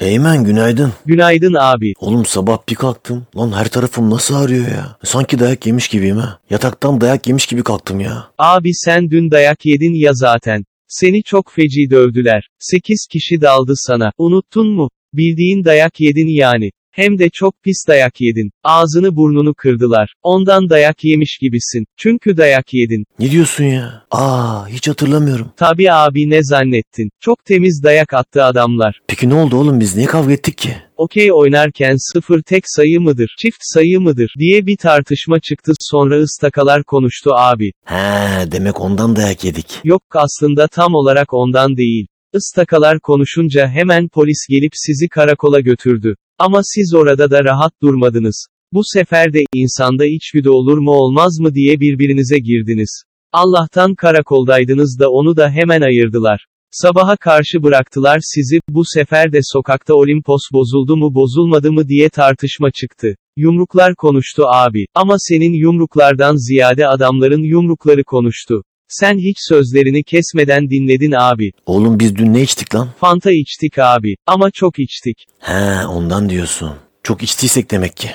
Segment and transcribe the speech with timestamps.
[0.00, 0.92] Eymen günaydın.
[1.06, 1.92] Günaydın abi.
[2.00, 3.26] Oğlum sabah bir kalktım.
[3.36, 4.96] Lan her tarafım nasıl ağrıyor ya?
[5.04, 6.38] Sanki dayak yemiş gibiyim ha.
[6.50, 8.30] Yataktan dayak yemiş gibi kalktım ya.
[8.38, 10.64] Abi sen dün dayak yedin ya zaten.
[10.88, 12.48] Seni çok feci dövdüler.
[12.58, 14.12] 8 kişi daldı sana.
[14.18, 14.90] Unuttun mu?
[15.12, 16.70] Bildiğin dayak yedin yani.
[17.00, 18.50] Hem de çok pis dayak yedin.
[18.64, 20.14] Ağzını burnunu kırdılar.
[20.22, 21.86] Ondan dayak yemiş gibisin.
[21.96, 23.04] Çünkü dayak yedin.
[23.18, 24.02] Ne diyorsun ya?
[24.10, 25.52] Aa hiç hatırlamıyorum.
[25.56, 27.10] Tabi abi ne zannettin?
[27.20, 29.00] Çok temiz dayak attı adamlar.
[29.08, 30.76] Peki ne oldu oğlum biz niye kavga ettik ki?
[30.96, 36.84] Okey oynarken sıfır tek sayı mıdır, çift sayı mıdır diye bir tartışma çıktı sonra ıstakalar
[36.84, 37.72] konuştu abi.
[37.84, 39.80] He demek ondan dayak yedik.
[39.84, 42.06] Yok aslında tam olarak ondan değil.
[42.34, 46.14] Istakalar konuşunca hemen polis gelip sizi karakola götürdü.
[46.40, 48.46] Ama siz orada da rahat durmadınız.
[48.72, 53.02] Bu sefer de insanda içgüdü olur mu olmaz mı diye birbirinize girdiniz.
[53.32, 56.46] Allah'tan karakoldaydınız da onu da hemen ayırdılar.
[56.70, 62.70] Sabaha karşı bıraktılar sizi, bu sefer de sokakta Olimpos bozuldu mu bozulmadı mı diye tartışma
[62.70, 63.14] çıktı.
[63.36, 68.62] Yumruklar konuştu abi, ama senin yumruklardan ziyade adamların yumrukları konuştu.
[68.90, 71.52] Sen hiç sözlerini kesmeden dinledin abi.
[71.66, 72.88] Oğlum biz dün ne içtik lan?
[73.00, 75.24] Fanta içtik abi, ama çok içtik.
[75.38, 76.70] He ondan diyorsun.
[77.02, 78.10] Çok içtiysek demek ki.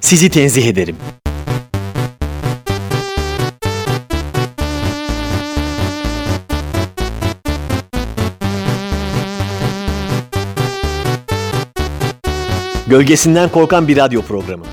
[0.00, 0.96] Sizi tenzih ederim.
[12.86, 14.64] Gölgesinden korkan bir radyo programı.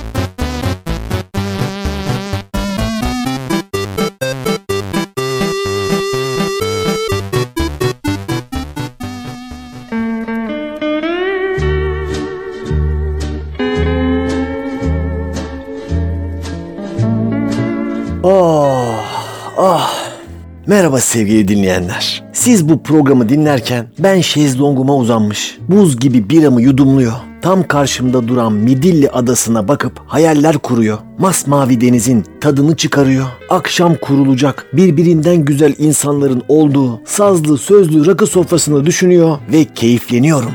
[20.81, 22.23] Merhaba sevgili dinleyenler.
[22.33, 27.13] Siz bu programı dinlerken ben şezlonguma uzanmış, buz gibi biramı yudumluyor.
[27.41, 30.97] Tam karşımda duran Midilli adasına bakıp hayaller kuruyor.
[31.19, 33.25] Masmavi denizin tadını çıkarıyor.
[33.49, 40.51] Akşam kurulacak birbirinden güzel insanların olduğu sazlı sözlü rakı sofrasını düşünüyor ve keyifleniyorum.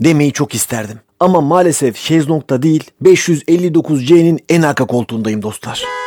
[0.00, 0.98] Demeyi çok isterdim.
[1.20, 6.01] Ama maalesef şezlongda değil 559C'nin en arka koltuğundayım dostlar.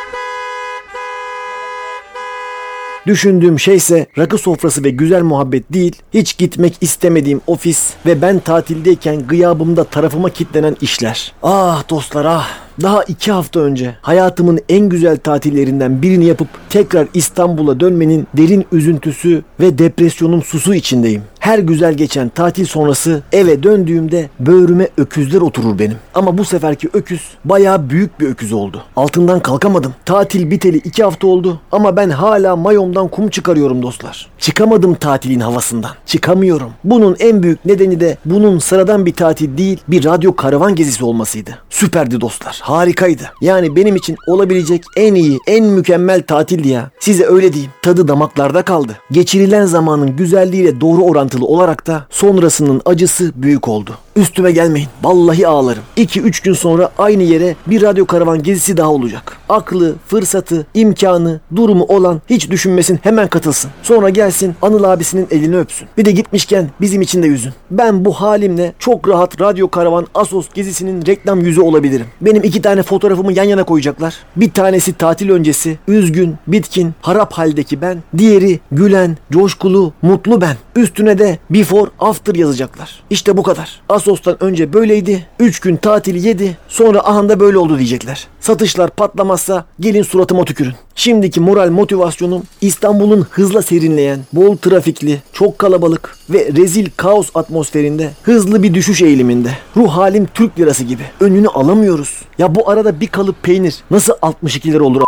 [3.06, 9.26] Düşündüğüm şeyse rakı sofrası ve güzel muhabbet değil, hiç gitmek istemediğim ofis ve ben tatildeyken
[9.26, 11.32] gıyabımda tarafıma kitlenen işler.
[11.42, 12.65] Ah dostlar ah!
[12.82, 19.42] Daha iki hafta önce hayatımın en güzel tatillerinden birini yapıp tekrar İstanbul'a dönmenin derin üzüntüsü
[19.60, 21.22] ve depresyonun susu içindeyim.
[21.40, 25.96] Her güzel geçen tatil sonrası eve döndüğümde böğrüme öküzler oturur benim.
[26.14, 28.82] Ama bu seferki öküz bayağı büyük bir öküz oldu.
[28.96, 29.94] Altından kalkamadım.
[30.04, 34.28] Tatil biteli iki hafta oldu ama ben hala mayomdan kum çıkarıyorum dostlar.
[34.38, 35.90] Çıkamadım tatilin havasından.
[36.06, 36.70] Çıkamıyorum.
[36.84, 41.58] Bunun en büyük nedeni de bunun sıradan bir tatil değil bir radyo karavan gezisi olmasıydı.
[41.70, 42.60] Süperdi dostlar.
[42.66, 43.22] Harikaydı.
[43.40, 46.90] Yani benim için olabilecek en iyi, en mükemmel tatildi ya.
[47.00, 47.72] Size öyle diyeyim.
[47.82, 48.96] Tadı damaklarda kaldı.
[49.10, 53.94] Geçirilen zamanın güzelliğiyle doğru orantılı olarak da sonrasının acısı büyük oldu.
[54.16, 54.88] Üstüme gelmeyin.
[55.02, 55.82] Vallahi ağlarım.
[55.96, 59.36] 2-3 gün sonra aynı yere bir radyo karavan gezisi daha olacak.
[59.48, 63.70] Aklı, fırsatı, imkanı, durumu olan hiç düşünmesin hemen katılsın.
[63.82, 65.88] Sonra gelsin Anıl abisinin elini öpsün.
[65.98, 67.52] Bir de gitmişken bizim için de yüzün.
[67.70, 72.06] Ben bu halimle çok rahat radyo karavan Asos gezisinin reklam yüzü olabilirim.
[72.20, 74.14] Benim iki tane fotoğrafımı yan yana koyacaklar.
[74.36, 78.02] Bir tanesi tatil öncesi, üzgün, bitkin, harap haldeki ben.
[78.18, 80.56] Diğeri gülen, coşkulu, mutlu ben.
[80.76, 83.02] Üstüne de before after yazacaklar.
[83.10, 83.80] İşte bu kadar.
[83.88, 85.26] Asos'tan önce böyleydi.
[85.38, 86.56] 3 gün tatili yedi.
[86.68, 88.26] Sonra ahanda böyle oldu diyecekler.
[88.40, 90.74] Satışlar patlamazsa gelin suratıma tükürün.
[90.94, 98.62] Şimdiki moral motivasyonum İstanbul'un hızla serinleyen, bol trafikli, çok kalabalık ve rezil kaos atmosferinde hızlı
[98.62, 99.50] bir düşüş eğiliminde.
[99.76, 101.02] Ruh halim Türk lirası gibi.
[101.20, 102.22] Önünü alamıyoruz.
[102.38, 105.02] Ya bu arada bir kalıp peynir nasıl 62 lira olur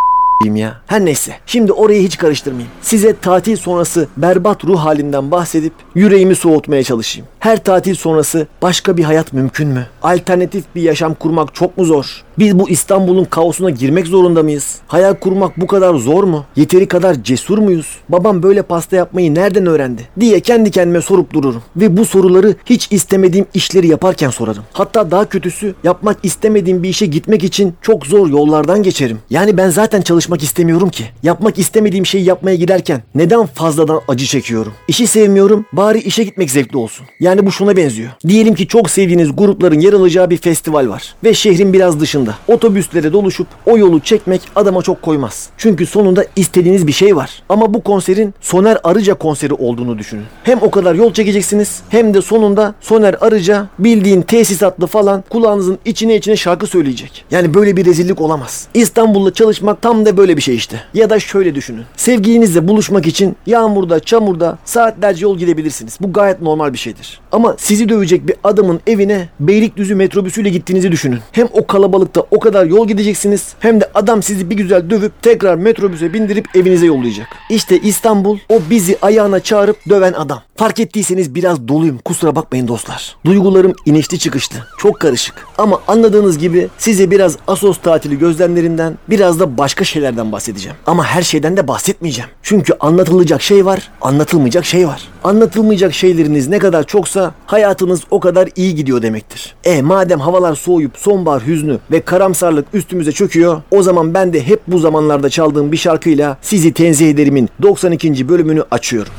[0.44, 0.80] ya.
[0.86, 1.32] Her neyse.
[1.46, 2.72] Şimdi orayı hiç karıştırmayayım.
[2.82, 7.28] Size tatil sonrası berbat ruh halimden bahsedip yüreğimi soğutmaya çalışayım.
[7.40, 9.86] Her tatil sonrası başka bir hayat mümkün mü?
[10.02, 12.24] Alternatif bir yaşam kurmak çok mu zor?
[12.38, 14.78] Biz bu İstanbul'un kaosuna girmek zorunda mıyız?
[14.86, 16.44] Hayal kurmak bu kadar zor mu?
[16.56, 17.96] Yeteri kadar cesur muyuz?
[18.08, 20.08] Babam böyle pasta yapmayı nereden öğrendi?
[20.20, 21.62] diye kendi kendime sorup dururum.
[21.76, 24.62] Ve bu soruları hiç istemediğim işleri yaparken sorarım.
[24.72, 29.18] Hatta daha kötüsü yapmak istemediğim bir işe gitmek için çok zor yollardan geçerim.
[29.30, 31.04] Yani ben zaten çalışmak istemiyorum ki.
[31.22, 34.72] Yapmak istemediğim şeyi yapmaya giderken neden fazladan acı çekiyorum?
[34.88, 37.06] İşi sevmiyorum bari işe gitmek zevkli olsun.
[37.28, 38.10] Yani bu şuna benziyor.
[38.28, 41.14] Diyelim ki çok sevdiğiniz grupların yer alacağı bir festival var.
[41.24, 42.34] Ve şehrin biraz dışında.
[42.48, 45.48] Otobüslere doluşup o yolu çekmek adama çok koymaz.
[45.56, 47.42] Çünkü sonunda istediğiniz bir şey var.
[47.48, 50.22] Ama bu konserin Soner Arıca konseri olduğunu düşünün.
[50.42, 56.16] Hem o kadar yol çekeceksiniz hem de sonunda Soner Arıca bildiğin tesisatlı falan kulağınızın içine
[56.16, 57.24] içine şarkı söyleyecek.
[57.30, 58.68] Yani böyle bir rezillik olamaz.
[58.74, 60.80] İstanbul'da çalışmak tam da böyle bir şey işte.
[60.94, 61.84] Ya da şöyle düşünün.
[61.96, 65.98] Sevgilinizle buluşmak için yağmurda, çamurda saatlerce yol gidebilirsiniz.
[66.00, 67.20] Bu gayet normal bir şeydir.
[67.32, 71.18] Ama sizi dövecek bir adamın evine Beylikdüzü metrobüsüyle gittiğinizi düşünün.
[71.32, 75.54] Hem o kalabalıkta o kadar yol gideceksiniz hem de adam sizi bir güzel dövüp tekrar
[75.54, 77.28] metrobüse bindirip evinize yollayacak.
[77.50, 80.42] İşte İstanbul o bizi ayağına çağırıp döven adam.
[80.56, 83.16] Fark ettiyseniz biraz doluyum kusura bakmayın dostlar.
[83.26, 84.66] Duygularım inişli çıkıştı.
[84.78, 85.34] Çok karışık.
[85.58, 90.76] Ama anladığınız gibi size biraz Asos tatili gözlemlerinden biraz da başka şeylerden bahsedeceğim.
[90.86, 92.30] Ama her şeyden de bahsetmeyeceğim.
[92.42, 95.08] Çünkü anlatılacak şey var, anlatılmayacak şey var.
[95.28, 99.54] Anlatılmayacak şeyleriniz ne kadar çoksa hayatınız o kadar iyi gidiyor demektir.
[99.64, 104.60] E madem havalar soğuyup sonbahar hüznü ve karamsarlık üstümüze çöküyor, o zaman ben de hep
[104.68, 108.28] bu zamanlarda çaldığım bir şarkıyla sizi tenzih ederimin 92.
[108.28, 109.12] bölümünü açıyorum.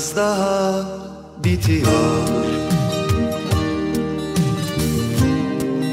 [0.00, 0.84] Bir yaz daha
[1.44, 2.24] bitiyor.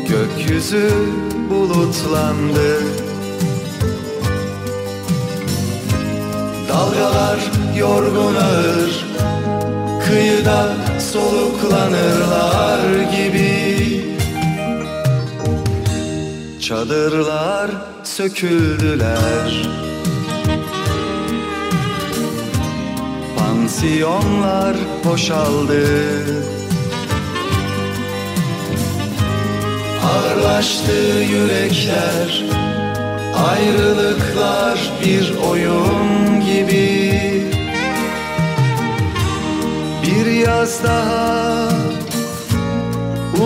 [0.07, 0.89] Gökyüzü
[1.49, 2.83] bulutlandı.
[6.69, 7.39] Dalgalar
[7.77, 9.05] yorgun ağır
[10.05, 12.79] Kıyıda soluklanırlar
[13.11, 14.01] gibi.
[16.61, 17.71] Çadırlar
[18.03, 19.86] söküldüler
[23.77, 24.75] Pansiyonlar
[25.05, 25.83] boşaldı.
[30.03, 30.91] Ağırlaştı
[31.31, 32.45] yürekler
[33.49, 37.43] Ayrılıklar bir oyun gibi.
[40.03, 41.69] Bir yaz daha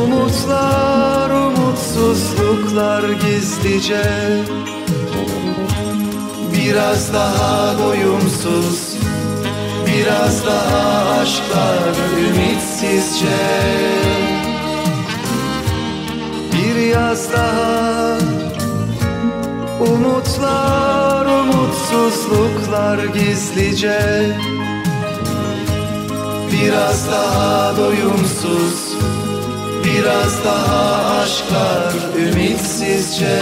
[0.04, 4.04] Umutlar, umutsuzluklar gizlice.
[6.54, 8.91] Biraz daha doyumsuz
[9.94, 11.80] Biraz daha aşklar
[12.20, 13.38] ümitsizce.
[16.54, 18.18] Bir yaz daha
[19.80, 24.02] Umutlar, umutsuzluklar gizlice.
[26.52, 28.92] Biraz daha doyumsuz
[29.86, 33.40] Biraz daha aşklar ümitsizce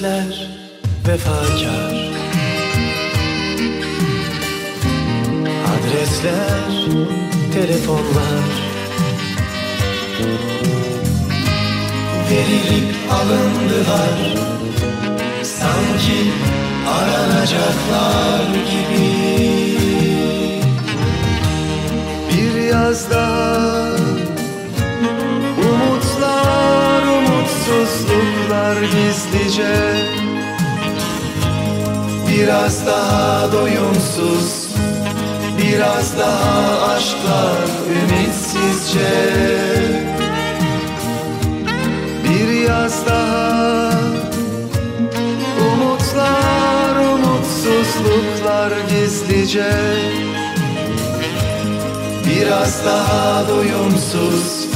[0.00, 0.48] Sözler
[1.08, 2.10] vefakar.
[5.72, 6.70] Adresler,
[7.52, 8.50] telefonlar.
[12.30, 14.34] Verilip alındılar.
[15.42, 16.32] Sanki
[16.88, 19.10] aranacaklar gibi.
[22.30, 23.10] Bir yaz
[28.50, 29.74] umutsuzluklar gizlice
[32.28, 34.68] Biraz daha doyumsuz
[35.58, 37.68] Biraz daha aşklar
[38.02, 39.10] ümitsizce.
[42.24, 43.90] Bir yaz daha
[45.72, 49.72] Umutlar, umutsuzluklar gizlice.
[52.26, 54.66] Biraz daha doyumsuz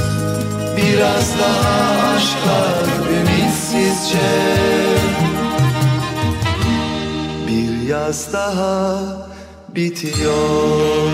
[0.76, 2.85] Biraz daha aşklar
[3.21, 3.53] ümitsizce
[7.47, 8.99] Bir yaz daha
[9.69, 11.11] bitiyor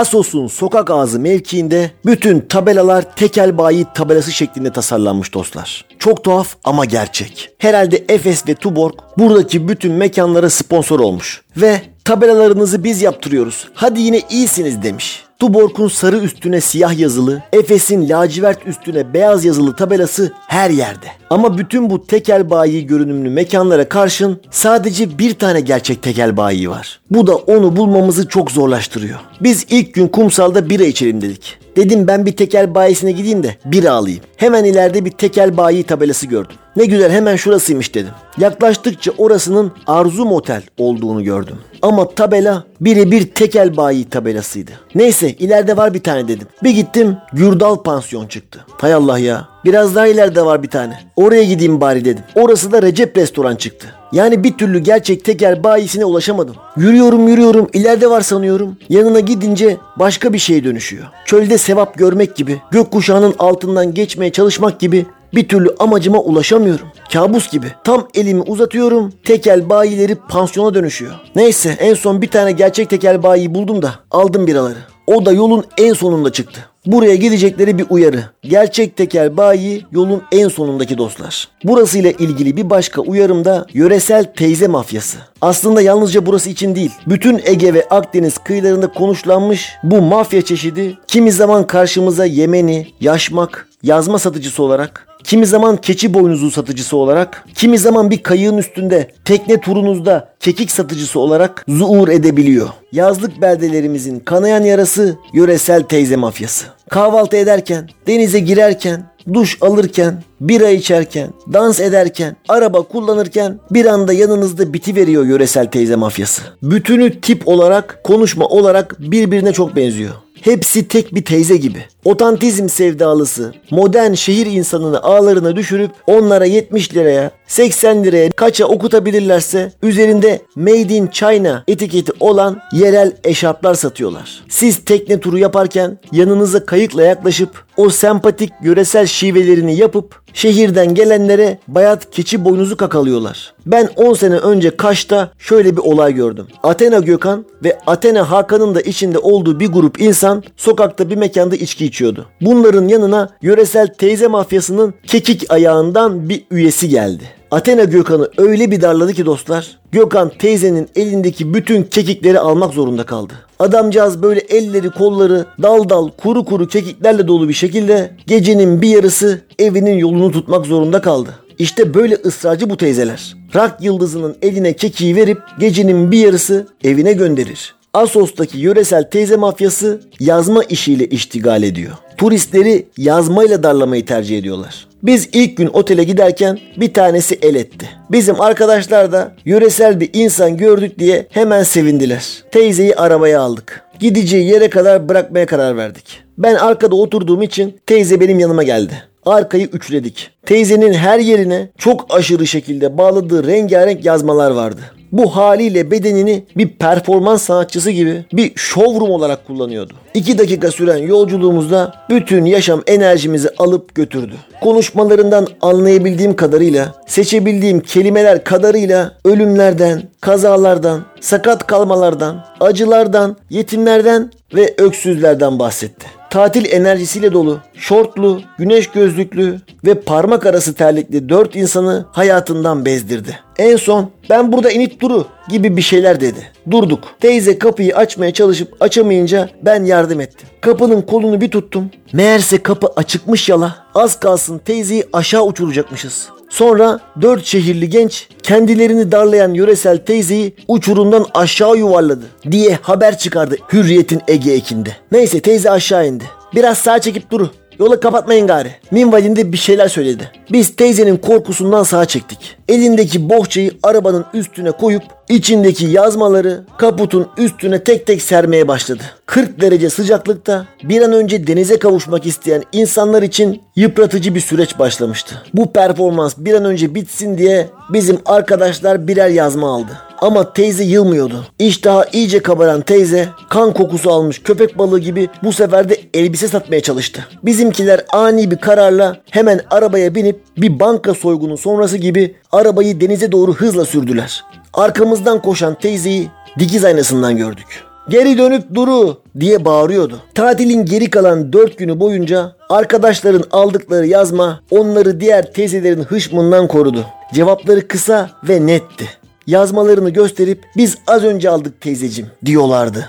[0.00, 5.84] Asos'un sokak ağzı mevkiinde bütün tabelalar tekel bayi tabelası şeklinde tasarlanmış dostlar.
[5.98, 7.50] Çok tuhaf ama gerçek.
[7.58, 11.42] Herhalde Efes ve Tuborg buradaki bütün mekanlara sponsor olmuş.
[11.56, 13.68] Ve tabelalarınızı biz yaptırıyoruz.
[13.74, 15.24] Hadi yine iyisiniz demiş.
[15.40, 21.06] Tuborg'un sarı üstüne siyah yazılı, Efes'in lacivert üstüne beyaz yazılı tabelası her yerde.
[21.30, 27.00] Ama bütün bu tekel bayi görünümlü mekanlara karşın sadece bir tane gerçek tekel bayi var.
[27.10, 29.18] Bu da onu bulmamızı çok zorlaştırıyor.
[29.40, 31.59] Biz ilk gün kumsalda bira içelim dedik.
[31.76, 34.20] Dedim ben bir tekel bayisine gideyim de bira alayım.
[34.36, 36.56] Hemen ileride bir tekel bayi tabelası gördüm.
[36.76, 38.10] Ne güzel hemen şurasıymış dedim.
[38.38, 41.56] Yaklaştıkça orasının Arzu Motel olduğunu gördüm.
[41.82, 44.70] Ama tabela birebir tekel bayi tabelasıydı.
[44.94, 46.46] Neyse ileride var bir tane dedim.
[46.62, 48.64] Bir gittim Gürdal Pansiyon çıktı.
[48.78, 49.48] Hay Allah ya.
[49.64, 51.00] Biraz daha ileride var bir tane.
[51.16, 52.24] Oraya gideyim bari dedim.
[52.34, 53.86] Orası da Recep Restoran çıktı.
[54.12, 56.56] Yani bir türlü gerçek tekel bayisine ulaşamadım.
[56.76, 58.76] Yürüyorum yürüyorum ileride var sanıyorum.
[58.88, 61.04] Yanına gidince başka bir şeye dönüşüyor.
[61.26, 66.86] Çölde sevap görmek gibi, gökkuşağının altından geçmeye çalışmak gibi bir türlü amacıma ulaşamıyorum.
[67.12, 67.66] Kabus gibi.
[67.84, 69.12] Tam elimi uzatıyorum.
[69.24, 71.12] Tekel bayileri pansiyona dönüşüyor.
[71.36, 74.78] Neyse en son bir tane gerçek tekel bayi buldum da aldım biraları.
[75.10, 76.60] O da yolun en sonunda çıktı.
[76.86, 78.24] Buraya gidecekleri bir uyarı.
[78.42, 81.48] Gerçek tekel bayi yolun en sonundaki dostlar.
[81.64, 85.18] Burası ile ilgili bir başka uyarım da yöresel teyze mafyası.
[85.40, 86.90] Aslında yalnızca burası için değil.
[87.06, 94.18] Bütün Ege ve Akdeniz kıyılarında konuşlanmış bu mafya çeşidi kimi zaman karşımıza Yemeni, Yaşmak, yazma
[94.18, 100.34] satıcısı olarak Kimi zaman keçi boynuzu satıcısı olarak, kimi zaman bir kayığın üstünde tekne turunuzda
[100.40, 102.68] kekik satıcısı olarak zuur edebiliyor.
[102.92, 106.66] Yazlık beldelerimizin kanayan yarası yöresel teyze mafyası.
[106.90, 114.72] Kahvaltı ederken, denize girerken, duş alırken, bira içerken, dans ederken, araba kullanırken bir anda yanınızda
[114.72, 116.42] bitiveriyor yöresel teyze mafyası.
[116.62, 120.14] Bütünü tip olarak, konuşma olarak birbirine çok benziyor.
[120.40, 121.84] Hepsi tek bir teyze gibi.
[122.04, 130.40] Otantizm sevdalısı, modern şehir insanını ağlarına düşürüp onlara 70 liraya, 80 liraya kaça okutabilirlerse üzerinde
[130.56, 134.44] Made in China etiketi olan yerel eşarplar satıyorlar.
[134.48, 142.10] Siz tekne turu yaparken yanınıza kayıkla yaklaşıp o sempatik yöresel şivelerini yapıp şehirden gelenlere bayat
[142.10, 143.54] keçi boynuzu kakalıyorlar.
[143.66, 146.46] Ben 10 sene önce Kaş'ta şöyle bir olay gördüm.
[146.62, 151.89] Athena Gökhan ve Athena Hakan'ın da içinde olduğu bir grup insan sokakta bir mekanda içki
[151.90, 152.26] içiyordu.
[152.40, 157.24] Bunların yanına yöresel teyze mafyasının kekik ayağından bir üyesi geldi.
[157.50, 159.78] Athena Gökhan'ı öyle bir darladı ki dostlar.
[159.92, 163.32] Gökhan teyzenin elindeki bütün kekikleri almak zorunda kaldı.
[163.58, 169.40] Adamcağız böyle elleri kolları dal dal kuru kuru kekiklerle dolu bir şekilde gecenin bir yarısı
[169.58, 171.30] evinin yolunu tutmak zorunda kaldı.
[171.58, 173.36] İşte böyle ısrarcı bu teyzeler.
[173.54, 177.74] Rak yıldızının eline kekiği verip gecenin bir yarısı evine gönderir.
[177.94, 181.92] Asos'taki yöresel teyze mafyası yazma işiyle iştigal ediyor.
[182.16, 184.86] Turistleri yazmayla darlamayı tercih ediyorlar.
[185.02, 187.88] Biz ilk gün otele giderken bir tanesi el etti.
[188.10, 192.44] Bizim arkadaşlar da yöresel bir insan gördük diye hemen sevindiler.
[192.50, 193.82] Teyzeyi arabaya aldık.
[194.00, 196.20] Gideceği yere kadar bırakmaya karar verdik.
[196.38, 199.02] Ben arkada oturduğum için teyze benim yanıma geldi.
[199.26, 200.30] Arkayı üçledik.
[200.46, 204.80] Teyzenin her yerine çok aşırı şekilde bağladığı rengarenk yazmalar vardı.
[205.12, 209.94] Bu haliyle bedenini bir performans sanatçısı gibi bir showroom olarak kullanıyordu.
[210.14, 214.34] 2 dakika süren yolculuğumuzda bütün yaşam enerjimizi alıp götürdü.
[214.60, 226.06] Konuşmalarından anlayabildiğim kadarıyla, seçebildiğim kelimeler kadarıyla ölümlerden, kazalardan, sakat kalmalardan, acılardan, yetimlerden ve öksüzlerden bahsetti.
[226.30, 233.38] Tatil enerjisiyle dolu, şortlu, güneş gözlüklü ve parmak arası terlikli dört insanı hayatından bezdirdi.
[233.58, 236.50] En son ben burada init duru gibi bir şeyler dedi.
[236.70, 237.04] Durduk.
[237.20, 240.48] Teyze kapıyı açmaya çalışıp açamayınca ben yardım ettim.
[240.60, 241.90] Kapının kolunu bir tuttum.
[242.12, 243.76] Meğerse kapı açıkmış yala.
[243.94, 246.28] Az kalsın teyzeyi aşağı uçuracakmışız.
[246.50, 254.20] Sonra dört şehirli genç kendilerini darlayan yöresel teyzeyi uçurumdan aşağı yuvarladı diye haber çıkardı Hürriyet'in
[254.28, 254.90] Ege ekinde.
[255.12, 256.24] Neyse teyze aşağı indi.
[256.54, 257.50] Biraz sağ çekip duru.
[257.80, 258.70] Yola kapatmayın gari.
[258.90, 260.30] Minvalinde bir şeyler söyledi.
[260.52, 262.56] Biz teyzenin korkusundan sağa çektik.
[262.68, 269.02] Elindeki bohçayı arabanın üstüne koyup içindeki yazmaları kaputun üstüne tek tek sermeye başladı.
[269.26, 275.42] 40 derece sıcaklıkta bir an önce denize kavuşmak isteyen insanlar için yıpratıcı bir süreç başlamıştı.
[275.54, 280.09] Bu performans bir an önce bitsin diye bizim arkadaşlar birer yazma aldı.
[280.20, 281.46] Ama teyze yılmıyordu.
[281.58, 286.80] İştahı iyice kabaran teyze kan kokusu almış köpek balığı gibi bu sefer de elbise satmaya
[286.80, 287.26] çalıştı.
[287.42, 293.54] Bizimkiler ani bir kararla hemen arabaya binip bir banka soygunu sonrası gibi arabayı denize doğru
[293.54, 294.44] hızla sürdüler.
[294.72, 297.84] Arkamızdan koşan teyzeyi dikiz aynasından gördük.
[298.08, 300.20] Geri dönüp duru diye bağırıyordu.
[300.34, 307.04] Tatilin geri kalan 4 günü boyunca arkadaşların aldıkları yazma onları diğer teyzelerin hışmından korudu.
[307.34, 309.19] Cevapları kısa ve netti.
[309.50, 313.08] Yazmalarını gösterip biz az önce aldık teyzecim diyorlardı.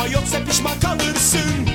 [0.00, 1.69] Sorma yoksa pişman kalırsın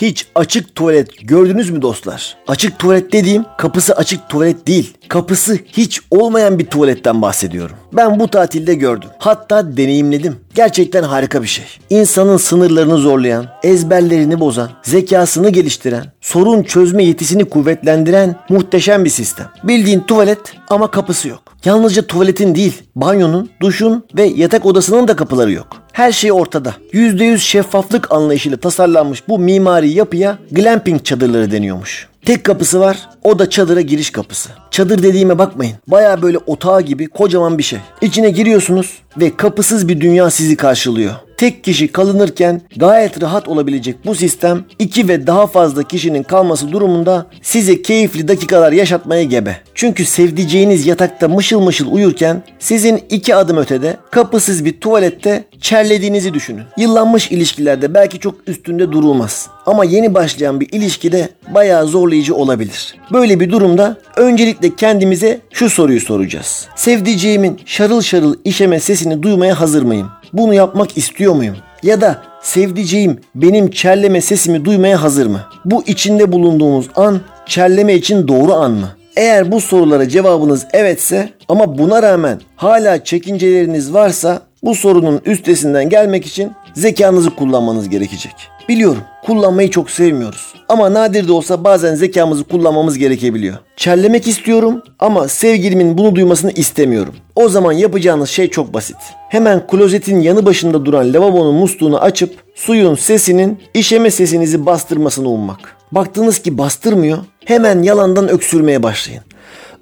[0.00, 2.36] hiç açık tuvalet gördünüz mü dostlar?
[2.48, 4.94] Açık tuvalet dediğim kapısı açık tuvalet değil.
[5.16, 7.76] Kapısı hiç olmayan bir tuvaletten bahsediyorum.
[7.92, 9.08] Ben bu tatilde gördüm.
[9.18, 10.36] Hatta deneyimledim.
[10.54, 11.64] Gerçekten harika bir şey.
[11.90, 19.46] İnsanın sınırlarını zorlayan, ezberlerini bozan, zekasını geliştiren, sorun çözme yetisini kuvvetlendiren muhteşem bir sistem.
[19.64, 21.42] Bildiğin tuvalet ama kapısı yok.
[21.64, 25.66] Yalnızca tuvaletin değil, banyonun, duşun ve yatak odasının da kapıları yok.
[25.92, 26.74] Her şey ortada.
[26.92, 32.08] %100 şeffaflık anlayışıyla tasarlanmış bu mimari yapıya glamping çadırları deniyormuş.
[32.26, 33.08] Tek kapısı var.
[33.22, 34.50] O da çadıra giriş kapısı.
[34.70, 35.76] Çadır dediğime bakmayın.
[35.86, 37.78] Baya böyle otağı gibi kocaman bir şey.
[38.00, 41.14] İçine giriyorsunuz ve kapısız bir dünya sizi karşılıyor.
[41.36, 47.26] Tek kişi kalınırken gayet rahat olabilecek bu sistem iki ve daha fazla kişinin kalması durumunda
[47.42, 49.56] size keyifli dakikalar yaşatmaya gebe.
[49.74, 56.34] Çünkü sevdiceğiniz yatakta mışıl mışıl uyurken sizin iki adım ötede kapısız bir tuvalette çerli ilerlediğinizi
[56.34, 56.62] düşünün.
[56.76, 59.48] Yıllanmış ilişkilerde belki çok üstünde durulmaz.
[59.66, 62.94] Ama yeni başlayan bir ilişkide bayağı zorlayıcı olabilir.
[63.12, 66.68] Böyle bir durumda öncelikle kendimize şu soruyu soracağız.
[66.76, 70.08] Sevdiceğimin şarıl şarıl işeme sesini duymaya hazır mıyım?
[70.32, 71.56] Bunu yapmak istiyor muyum?
[71.82, 75.40] Ya da sevdiceğim benim çerleme sesimi duymaya hazır mı?
[75.64, 78.88] Bu içinde bulunduğumuz an çerleme için doğru an mı?
[79.16, 86.26] Eğer bu sorulara cevabınız evetse ama buna rağmen hala çekinceleriniz varsa bu sorunun üstesinden gelmek
[86.26, 88.32] için zekanızı kullanmanız gerekecek.
[88.68, 90.54] Biliyorum kullanmayı çok sevmiyoruz.
[90.68, 93.56] Ama nadir de olsa bazen zekamızı kullanmamız gerekebiliyor.
[93.76, 97.14] Çerlemek istiyorum ama sevgilimin bunu duymasını istemiyorum.
[97.36, 98.96] O zaman yapacağınız şey çok basit.
[99.28, 105.76] Hemen klozetin yanı başında duran lavabonun musluğunu açıp suyun sesinin işeme sesinizi bastırmasını ummak.
[105.92, 107.18] Baktınız ki bastırmıyor.
[107.44, 109.22] Hemen yalandan öksürmeye başlayın.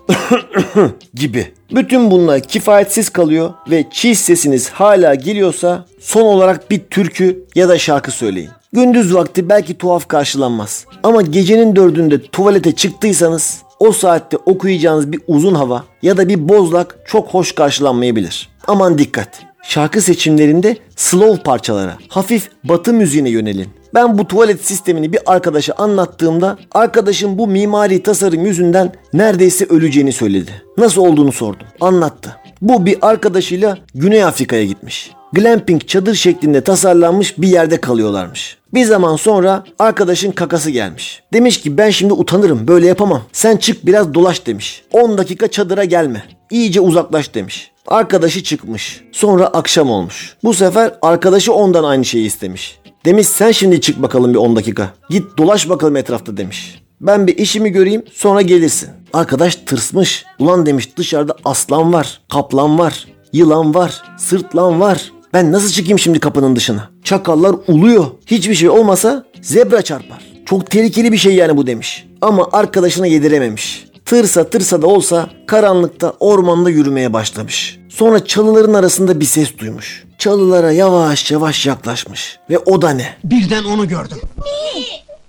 [1.14, 1.52] gibi.
[1.74, 7.78] Bütün bunlar kifayetsiz kalıyor ve çiğ sesiniz hala geliyorsa son olarak bir türkü ya da
[7.78, 8.50] şarkı söyleyin.
[8.72, 10.86] Gündüz vakti belki tuhaf karşılanmaz.
[11.02, 16.98] Ama gecenin dördünde tuvalete çıktıysanız o saatte okuyacağınız bir uzun hava ya da bir bozlak
[17.06, 18.48] çok hoş karşılanmayabilir.
[18.66, 19.28] Aman dikkat.
[19.68, 23.68] Şarkı seçimlerinde slow parçalara, hafif batı müziğine yönelin.
[23.94, 30.50] Ben bu tuvalet sistemini bir arkadaşa anlattığımda arkadaşım bu mimari tasarım yüzünden neredeyse öleceğini söyledi.
[30.78, 31.66] Nasıl olduğunu sordum.
[31.80, 32.36] Anlattı.
[32.62, 35.10] Bu bir arkadaşıyla Güney Afrika'ya gitmiş.
[35.32, 38.56] Glamping çadır şeklinde tasarlanmış bir yerde kalıyorlarmış.
[38.74, 41.22] Bir zaman sonra arkadaşın kakası gelmiş.
[41.32, 43.22] Demiş ki ben şimdi utanırım böyle yapamam.
[43.32, 44.82] Sen çık biraz dolaş demiş.
[44.92, 46.24] 10 dakika çadıra gelme.
[46.50, 47.70] İyice uzaklaş demiş.
[47.86, 49.04] Arkadaşı çıkmış.
[49.12, 50.36] Sonra akşam olmuş.
[50.44, 52.78] Bu sefer arkadaşı ondan aynı şeyi istemiş.
[53.04, 54.90] Demiş sen şimdi çık bakalım bir 10 dakika.
[55.10, 56.82] Git dolaş bakalım etrafta demiş.
[57.00, 58.88] Ben bir işimi göreyim sonra gelirsin.
[59.12, 60.24] Arkadaş tırsmış.
[60.38, 65.12] Ulan demiş dışarıda aslan var, kaplan var, yılan var, sırtlan var.
[65.32, 66.90] Ben nasıl çıkayım şimdi kapının dışına?
[67.04, 68.06] Çakallar uluyor.
[68.26, 70.18] Hiçbir şey olmasa zebra çarpar.
[70.46, 72.06] Çok tehlikeli bir şey yani bu demiş.
[72.20, 73.86] Ama arkadaşına yedirememiş.
[74.06, 77.78] Tırsa tırsa da olsa karanlıkta ormanda yürümeye başlamış.
[77.88, 80.04] Sonra çalıların arasında bir ses duymuş.
[80.18, 82.38] Çalılara yavaş yavaş yaklaşmış.
[82.50, 83.16] Ve o da ne?
[83.24, 84.20] Birden onu gördüm.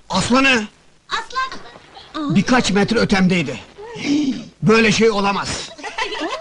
[0.10, 0.64] Aslanı
[1.10, 2.36] Aslan.
[2.36, 3.60] birkaç metre ötemdeydi.
[4.62, 5.70] Böyle şey olamaz.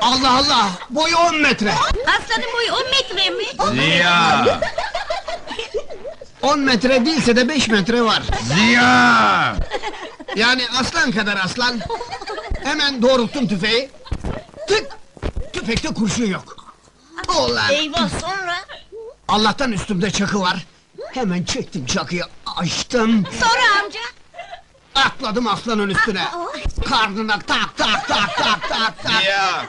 [0.00, 1.72] Allah Allah boyu 10 metre.
[2.06, 3.44] Aslanın boyu 10 metre mi?
[3.82, 4.60] Ziya!
[6.42, 8.22] 10 metre değilse de 5 metre var.
[8.54, 9.56] Ziya!
[10.36, 11.80] Yani aslan kadar aslan.
[12.64, 13.90] Hemen doğrulttum tüfeği.
[14.68, 14.86] Tık!
[15.52, 16.74] Tüfekte kurşun yok.
[17.38, 17.70] Ulan!
[17.70, 18.56] Eyvah sonra.
[19.28, 20.66] Allah'tan üstümde çakı var.
[21.14, 22.24] Hemen çektim çakıyı,
[22.56, 23.24] açtım.
[23.40, 24.00] Sonra amca.
[24.94, 26.24] Atladım aslanın üstüne.
[26.88, 29.22] Karnına tak tak tak tak tak tak.
[29.22, 29.66] Ziya!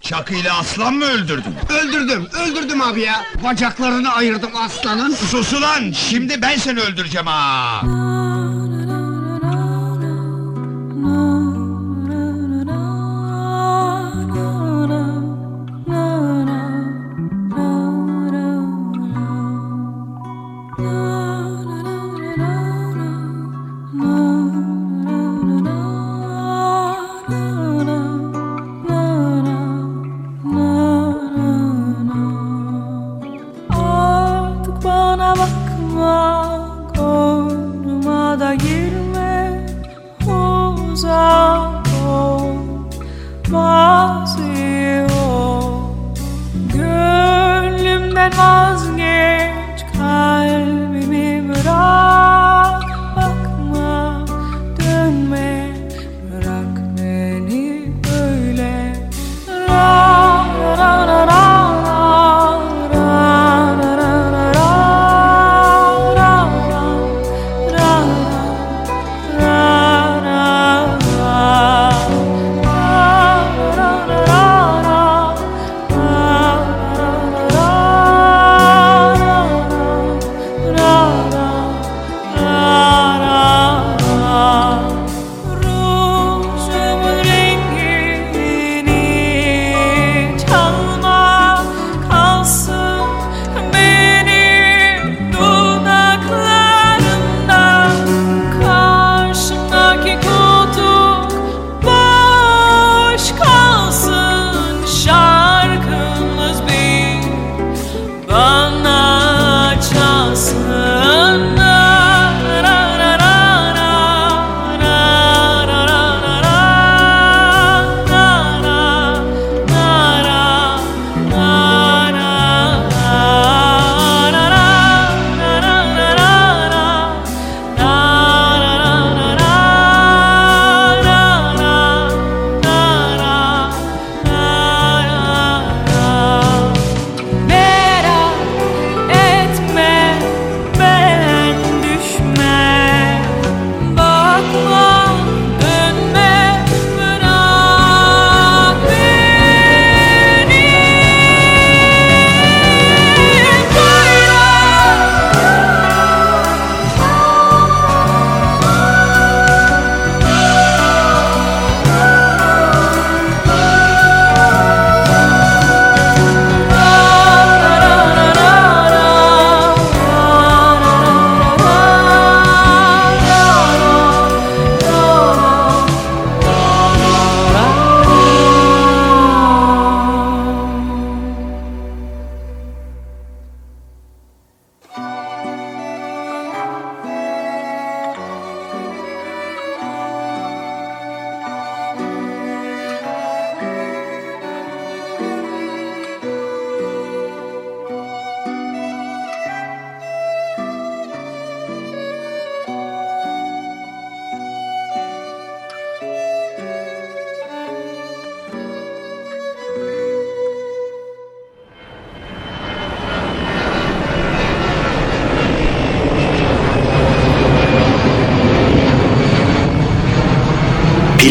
[0.00, 1.54] Çakıyla aslan mı öldürdün?
[1.70, 3.24] Öldürdüm, öldürdüm abi ya.
[3.44, 5.14] Bacaklarını ayırdım aslanın.
[5.14, 5.92] Sus ulan!
[5.92, 7.80] Şimdi ben seni öldüreceğim ha!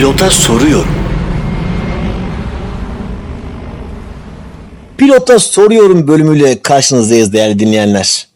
[0.10, 0.91] Pilota soruyorum.
[4.98, 8.28] Pilota soruyorum bölümüyle karşınızdayız değerli dinleyenler.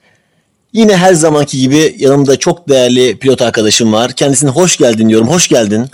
[0.74, 4.12] Yine her zamanki gibi yanımda çok değerli pilot arkadaşım var.
[4.12, 5.28] Kendisine hoş geldin diyorum.
[5.28, 5.90] Hoş geldin.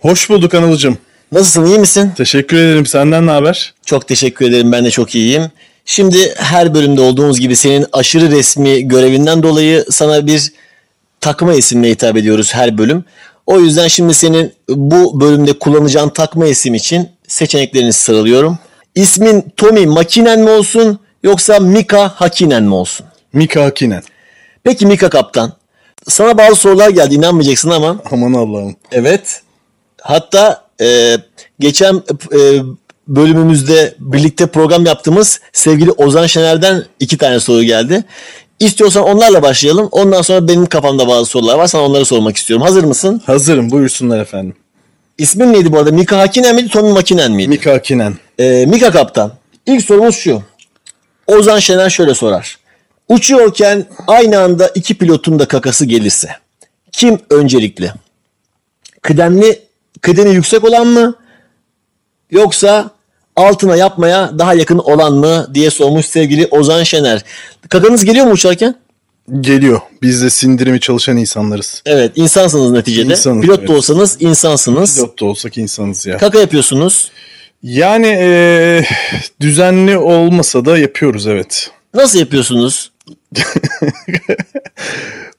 [0.00, 0.98] Hoş bulduk Anılcım.
[1.32, 2.12] Nasılsın iyi misin?
[2.16, 2.86] Teşekkür ederim.
[2.86, 3.74] Senden ne haber?
[3.86, 4.72] Çok teşekkür ederim.
[4.72, 5.50] Ben de çok iyiyim.
[5.84, 10.52] Şimdi her bölümde olduğumuz gibi senin aşırı resmi görevinden dolayı sana bir
[11.20, 13.04] takma isimle hitap ediyoruz her bölüm.
[13.50, 18.58] O yüzden şimdi senin bu bölümde kullanacağın takma isim için seçeneklerini sıralıyorum.
[18.94, 23.06] İsmin Tommy Makinen mi olsun yoksa Mika Hakinen mi olsun?
[23.32, 24.02] Mika Hakinen.
[24.64, 25.52] Peki Mika Kaptan.
[26.08, 28.76] Sana bazı sorular geldi inanmayacaksın ama Aman Allah'ım.
[28.92, 29.42] Evet.
[30.00, 31.16] Hatta e,
[31.60, 32.02] geçen
[32.34, 32.60] e,
[33.08, 38.04] bölümümüzde birlikte program yaptığımız sevgili Ozan Şener'den iki tane soru geldi.
[38.60, 39.88] İstiyorsan onlarla başlayalım.
[39.92, 41.66] Ondan sonra benim kafamda bazı sorular var.
[41.66, 42.66] Sana onları sormak istiyorum.
[42.66, 43.22] Hazır mısın?
[43.26, 43.70] Hazırım.
[43.70, 44.56] Buyursunlar efendim.
[45.18, 45.90] İsmin neydi bu arada?
[45.90, 46.68] Mika Hakinen miydi?
[46.68, 47.48] Tommy Makinen miydi?
[47.48, 48.14] Mika Hakinen.
[48.38, 49.32] Ee, Mika Kaptan.
[49.66, 50.42] İlk sorumuz şu.
[51.26, 52.58] Ozan Şener şöyle sorar.
[53.08, 56.28] Uçuyorken aynı anda iki pilotun da kakası gelirse
[56.92, 57.92] kim öncelikli?
[59.02, 59.62] Kıdemli,
[60.00, 61.14] kıdemi yüksek olan mı?
[62.30, 62.90] Yoksa
[63.36, 67.24] altına yapmaya daha yakın olan mı diye sormuş sevgili Ozan Şener.
[67.68, 68.74] Kakanız geliyor mu uçarken?
[69.40, 69.80] Geliyor.
[70.02, 71.82] Biz de sindirimi çalışan insanlarız.
[71.86, 73.12] Evet insansınız neticede.
[73.12, 73.68] İnsanız, Pilot evet.
[73.68, 74.96] da olsanız insansınız.
[74.96, 76.18] Pilot da olsak insanız ya.
[76.18, 77.10] Kaka yapıyorsunuz.
[77.62, 78.84] Yani eee,
[79.40, 81.70] düzenli olmasa da yapıyoruz evet.
[81.94, 82.90] Nasıl yapıyorsunuz?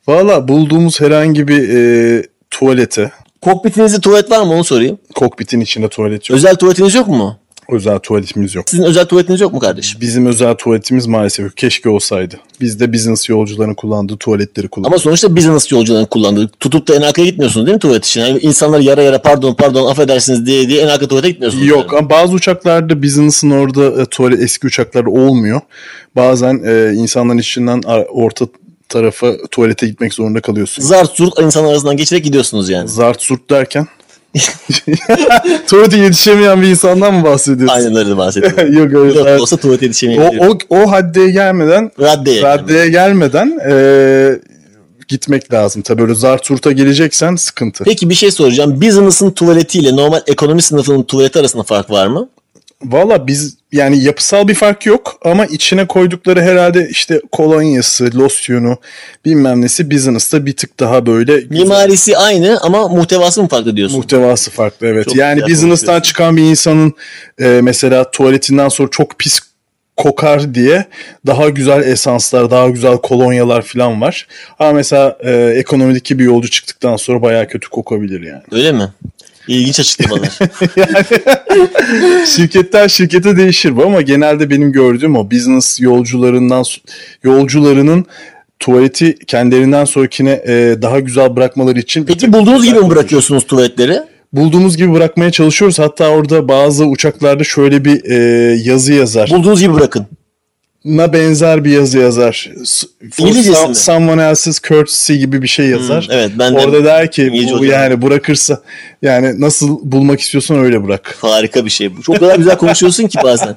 [0.08, 5.00] Valla bulduğumuz herhangi bir eee, tuvalete, Kokpitinizde tuvalet var mı onu sorayım.
[5.16, 6.38] kokpitin içinde tuvalet yok.
[6.38, 7.38] Özel tuvaletiniz yok mu?
[7.70, 8.70] Özel tuvaletimiz yok.
[8.70, 10.02] Sizin özel tuvaletiniz yok mu kardeşim?
[10.02, 11.58] Bizim özel tuvaletimiz maalesef yok.
[11.58, 12.36] Keşke olsaydı.
[12.62, 15.04] Biz de business yolcuların kullandığı tuvaletleri Ama kullanıyoruz.
[15.04, 16.48] sonuçta business yolcuların kullandığı.
[16.60, 18.22] Tutup da en arkaya gitmiyorsunuz değil mi tuvalet için?
[18.22, 21.68] Yani insanlar yara yara pardon pardon affedersiniz diye diye en arka tuvalete gitmiyorsunuz.
[21.68, 22.00] Yok yani.
[22.00, 25.62] ama bazı uçaklarda business'ın orada e, tuvalet eski uçaklarda olmuyor.
[26.16, 28.46] Bazen e, insanların içinden orta
[28.90, 30.84] tarafa tuvalete gitmek zorunda kalıyorsun.
[30.84, 32.88] Zart zurt insan arasından geçerek gidiyorsunuz yani.
[32.90, 33.88] Zart surt derken
[35.68, 37.76] tuvalete yetişemeyen bir insandan mı bahsediyorsun?
[37.76, 38.74] Aynen öyle bahsediyorum.
[38.78, 39.20] Yok öyle.
[39.20, 40.46] Zart- olsa tuvalete O, yetişemeyebiliyor.
[40.70, 42.42] o, o haddeye gelmeden Raddeye.
[42.42, 44.40] raddeye gelmeden e,
[45.08, 45.82] gitmek lazım.
[45.82, 47.84] Tabii öyle zart surta geleceksen sıkıntı.
[47.84, 48.82] Peki bir şey soracağım.
[48.82, 52.30] Business'ın tuvaletiyle normal ekonomi sınıfının tuvaleti arasında fark var mı?
[52.84, 58.78] Valla biz yani yapısal bir fark yok ama içine koydukları herhalde işte kolonyası, losyonu
[59.26, 61.64] bilmem nesi business'ta bir tık daha böyle güzel.
[61.64, 63.98] Mimarisi aynı ama muhtevası mı farklı diyorsun?
[63.98, 65.06] muhtevası farklı evet.
[65.06, 66.94] Çok yani business'tan çıkan bir insanın
[67.40, 69.40] e, mesela tuvaletinden sonra çok pis
[69.98, 70.86] kokar diye
[71.28, 74.28] daha güzel esanslar, daha güzel kolonyalar falan var.
[74.60, 78.42] Ama mesela e, ekonomideki bir yolcu çıktıktan sonra bayağı kötü kokabilir yani.
[78.52, 78.90] Öyle mi?
[79.48, 80.30] İlginç açıklamalar.
[82.26, 86.64] Şirketten şirkete değişir bu ama genelde benim gördüğüm o business yolcularından
[87.24, 88.06] yolcularının
[88.60, 94.00] tuvaleti kendilerinden sonrakine e, daha güzel bırakmaları için Peki bulduğunuz gibi mi bırakıyorsunuz tuvaletleri?
[94.34, 95.80] bulduğumuz gibi bırakmaya çalışıyoruz.
[95.80, 98.16] Hatta orada bazı uçaklarda şöyle bir e,
[98.64, 99.30] yazı yazar.
[99.30, 100.06] Bulduğunuz gibi bırakın.
[100.86, 102.50] Na benzer bir yazı yazar.
[103.18, 103.76] İngilizcesi some- mi?
[103.76, 106.04] someone else's courtesy gibi bir şey yazar.
[106.06, 107.72] Hmm, evet, ben de Orada der ki İngilizce bu hocam.
[107.82, 108.62] yani bırakırsa
[109.02, 111.18] yani nasıl bulmak istiyorsan öyle bırak.
[111.22, 112.02] Harika bir şey bu.
[112.02, 113.56] Çok kadar güzel konuşuyorsun ki bazen.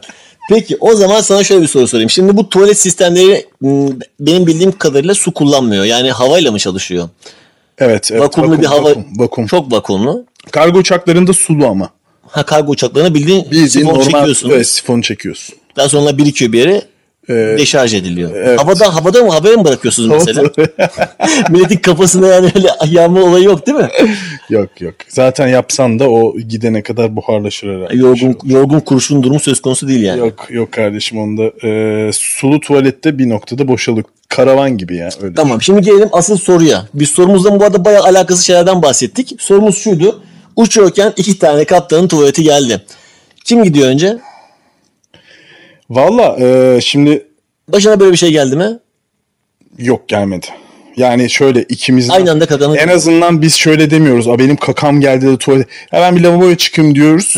[0.50, 2.10] Peki o zaman sana şöyle bir soru sorayım.
[2.10, 3.88] Şimdi bu tuvalet sistemleri m,
[4.20, 5.84] benim bildiğim kadarıyla su kullanmıyor.
[5.84, 7.08] Yani havayla mı çalışıyor?
[7.78, 8.22] Evet, evet.
[8.22, 8.88] Vakumlu vakum, bir hava.
[8.90, 9.46] Vakum, vakum.
[9.46, 10.24] Çok vakumlu.
[10.50, 11.90] Kargo uçaklarında sulu ama.
[12.28, 14.50] Ha kargo uçaklarına bildiğin, Bildiğin sifon normal çekiyorsun.
[14.50, 15.54] evet, sifonu çekiyorsun.
[15.76, 16.82] Daha sonra birikiyor bir yere
[17.28, 18.30] Ee, deşarj ediliyor.
[18.34, 18.60] evet.
[18.60, 20.50] Havada havada mı havaya mı bırakıyorsunuz mesela?
[21.50, 23.88] Milletin kafasında yani öyle yanma olayı yok değil mi?
[24.50, 24.94] yok yok.
[25.08, 27.96] Zaten yapsan da o gidene kadar buharlaşır herhalde.
[27.96, 30.18] Yorgun yorgun kurşun durumu söz konusu değil yani.
[30.18, 34.06] Yok yok kardeşim onda e, sulu tuvalette bir noktada boşalık.
[34.28, 35.34] Karavan gibi ya öyle.
[35.34, 36.86] Tamam şimdi gelelim asıl soruya.
[36.94, 39.34] Biz sorumuzdan bu arada bayağı alakasız şeylerden bahsettik.
[39.38, 40.22] Sorumuz şuydu.
[40.56, 42.82] Uçuyorken iki tane kaptanın tuvaleti geldi.
[43.44, 44.18] Kim gidiyor önce?
[45.94, 47.26] Valla e, şimdi
[47.68, 48.78] Başına böyle bir şey geldi mi?
[49.78, 50.46] yok gelmedi.
[50.96, 52.74] Yani şöyle ikimiz Aynı anda kakanın...
[52.76, 54.28] en azından biz şöyle demiyoruz.
[54.28, 55.66] A benim kakam geldi de tuvalet.
[55.92, 57.36] Ya ben bir lavaboya çıkayım diyoruz.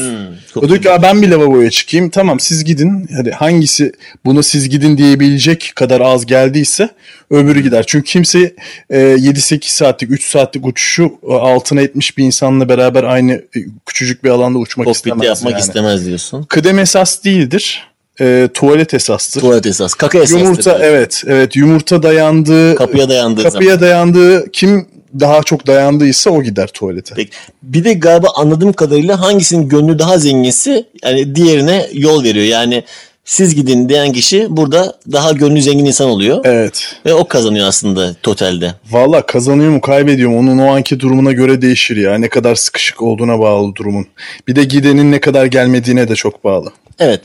[0.55, 2.11] çok o diyor ki "Aa, ben bir lavaboya çıkayım.
[2.11, 3.09] Tamam siz gidin.
[3.17, 3.93] Hadi hangisi
[4.25, 6.89] buna siz gidin diyebilecek kadar az geldiyse
[7.31, 7.85] öbürü gider.
[7.87, 8.55] Çünkü kimse
[8.91, 14.25] e, 7-8 saatlik 3 saatlik uçuşu e, altına etmiş bir insanla beraber aynı e, küçücük
[14.25, 15.29] bir alanda uçmak Kokpitte istemez.
[15.39, 15.61] yapmak yani.
[15.61, 16.43] istemez diyorsun.
[16.43, 17.89] Kıdem esas değildir.
[18.21, 19.41] E, tuvalet esastır.
[19.41, 19.95] Tuvalet esas.
[19.95, 20.41] Kaka esas.
[20.41, 24.87] Yumurta evet evet yumurta dayandığı Kapıya dayandığı kapıya dayandığı kim
[25.21, 27.15] daha çok dayandıysa o gider tuvalete.
[27.15, 27.31] Peki.
[27.63, 32.47] Bir de galiba anladığım kadarıyla hangisinin gönlü daha zenginsi yani diğerine yol veriyor.
[32.47, 32.85] Yani
[33.25, 36.41] siz gidin diyen kişi burada daha gönlü zengin insan oluyor.
[36.45, 36.97] Evet.
[37.07, 38.75] Ve o kazanıyor aslında totalde.
[38.91, 42.19] Valla kazanıyor mu kaybediyor mu onun o anki durumuna göre değişir ya.
[42.19, 44.07] Ne kadar sıkışık olduğuna bağlı durumun.
[44.49, 46.73] Bir de gidenin ne kadar gelmediğine de çok bağlı.
[46.99, 47.21] Evet.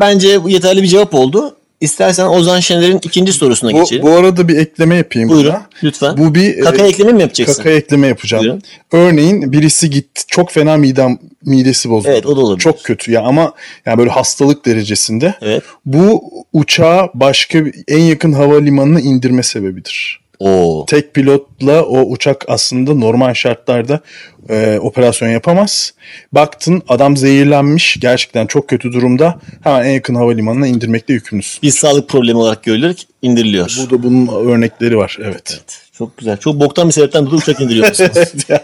[0.00, 1.56] Bence bu yeterli bir cevap oldu.
[1.80, 4.02] İstersen Ozan Şener'in ikinci sorusuna Bu, geçelim.
[4.02, 5.28] bu arada bir ekleme yapayım.
[5.28, 5.66] Buyurun burada.
[5.84, 6.16] lütfen.
[6.16, 7.56] Bu bir Kaka e, ekleme mi yapacaksın?
[7.62, 8.42] Kaka ekleme yapacağım.
[8.42, 8.62] Buyurun.
[8.92, 12.12] Örneğin birisi gitti çok fena midem midesi bozuldu.
[12.12, 12.62] Evet, o da olabilir.
[12.62, 13.52] Çok kötü ya ama
[13.86, 15.34] yani böyle hastalık derecesinde.
[15.42, 15.62] Evet.
[15.84, 20.20] Bu uçağı başka en yakın havalimanına indirme sebebidir.
[20.38, 20.86] Oo.
[20.88, 24.00] Tek pilotla o uçak aslında normal şartlarda
[24.48, 25.94] e, operasyon yapamaz.
[26.32, 31.62] Baktın adam zehirlenmiş gerçekten çok kötü durumda hemen en yakın havalimanına indirmekle yükümlüsün.
[31.62, 33.76] Bir sağlık problemi olarak görülür indiriliyor.
[33.78, 35.60] Burada bunun örnekleri var evet.
[35.98, 36.36] Çok güzel.
[36.36, 38.10] Çok boktan bir sebepten dolayı uçak indiriyorsunuz.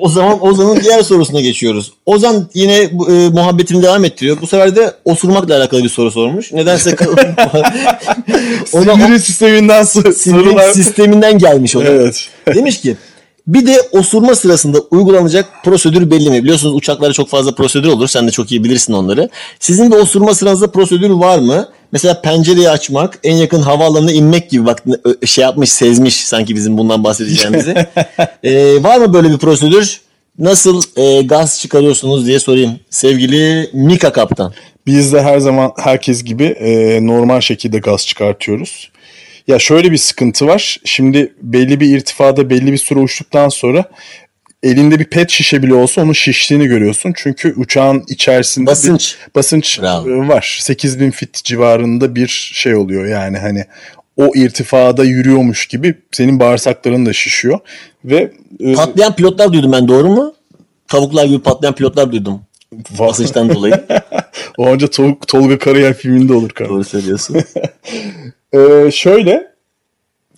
[0.00, 1.92] O zaman Ozan'ın diğer sorusuna geçiyoruz.
[2.06, 2.88] Ozan yine e,
[3.32, 4.40] muhabbetini devam ettiriyor.
[4.40, 6.52] Bu sefer de osurmakla alakalı bir soru sormuş.
[6.52, 6.90] Nedense
[8.72, 10.72] ona Sinir sisteminden sorular.
[10.72, 11.80] sisteminden gelmiş o.
[11.80, 11.84] da.
[11.84, 12.28] Evet.
[12.54, 12.96] Demiş ki
[13.46, 16.42] bir de osurma sırasında uygulanacak prosedür belli mi?
[16.42, 18.08] Biliyorsunuz uçaklarda çok fazla prosedür olur.
[18.08, 19.28] Sen de çok iyi bilirsin onları.
[19.60, 21.68] Sizin de osurma sırasında prosedür var mı?
[21.92, 24.82] Mesela pencereyi açmak, en yakın havaalanına inmek gibi bak
[25.24, 27.74] şey yapmış, sezmiş sanki bizim bundan bahsedeceğimizi.
[28.44, 30.00] Ee, var mı böyle bir prosedür?
[30.38, 32.80] Nasıl e, gaz çıkarıyorsunuz diye sorayım.
[32.90, 34.52] Sevgili Mika Kaptan.
[34.86, 38.90] Biz de her zaman herkes gibi e, normal şekilde gaz çıkartıyoruz.
[39.50, 40.80] Ya şöyle bir sıkıntı var.
[40.84, 43.84] Şimdi belli bir irtifada belli bir süre uçtuktan sonra
[44.62, 47.12] elinde bir pet şişe bile olsa onun şiştiğini görüyorsun.
[47.16, 49.16] Çünkü uçağın içerisinde bir Basınç.
[49.34, 50.08] basınç Bravo.
[50.24, 50.58] e, var.
[50.60, 53.64] 8000 fit civarında bir şey oluyor yani hani
[54.16, 57.58] o irtifada yürüyormuş gibi senin bağırsakların da şişiyor
[58.04, 60.34] ve e, Patlayan pilotlar duydum ben doğru mu?
[60.88, 62.40] Tavuklar gibi patlayan pilotlar duydum.
[62.98, 63.86] Basınçtan dolayı.
[64.58, 66.76] o anca Tol- Tolga Karayel filminde olur kardeşim.
[66.76, 67.36] doğru söylüyorsun.
[68.54, 69.50] Ee, şöyle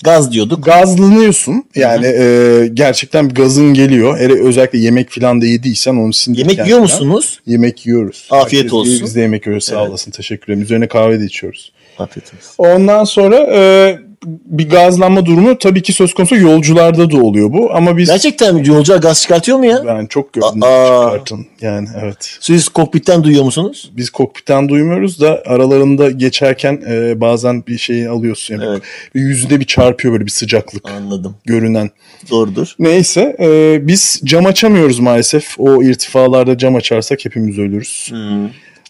[0.05, 0.65] Gaz diyorduk.
[0.65, 1.65] gazlanıyorsun.
[1.77, 4.19] Yani e, gerçekten gazın geliyor.
[4.19, 6.83] Hele özellikle yemek falan da yediysen onu sindirirken Yemek yiyor falan.
[6.83, 7.41] musunuz?
[7.47, 8.29] Yemek yiyoruz.
[8.31, 8.91] Afiyet Herkes olsun.
[8.91, 9.65] yiyor, Biz de yemek yiyoruz.
[9.65, 10.11] Sağ olasın.
[10.11, 10.63] Teşekkür ederim.
[10.63, 11.73] Üzerine kahve de içiyoruz.
[11.99, 12.55] Afiyet olsun.
[12.59, 17.75] Ondan sonra e, bir gazlanma durumu tabii ki söz konusu yolcularda da oluyor bu.
[17.75, 18.69] Ama biz Gerçekten mi?
[18.69, 19.83] Yolcular gaz çıkartıyor mu ya?
[19.87, 20.87] ben çok gördüm Aa.
[20.87, 21.47] çıkartın.
[21.61, 22.37] Yani evet.
[22.41, 23.93] Siz kokpitten duyuyor musunuz?
[23.97, 28.55] Biz kokpitten duymuyoruz da aralarında geçerken e, bazen bir şeyi alıyorsun.
[28.55, 28.83] Yani Evet.
[29.15, 31.35] bir yüzünde bir çarpıyor böyle bir sıcaklık Anladım.
[31.45, 31.91] görünen.
[32.31, 32.75] Doğrudur.
[32.79, 35.55] Neyse e, biz cam açamıyoruz maalesef.
[35.59, 38.13] O irtifalarda cam açarsak hepimiz ölürüz.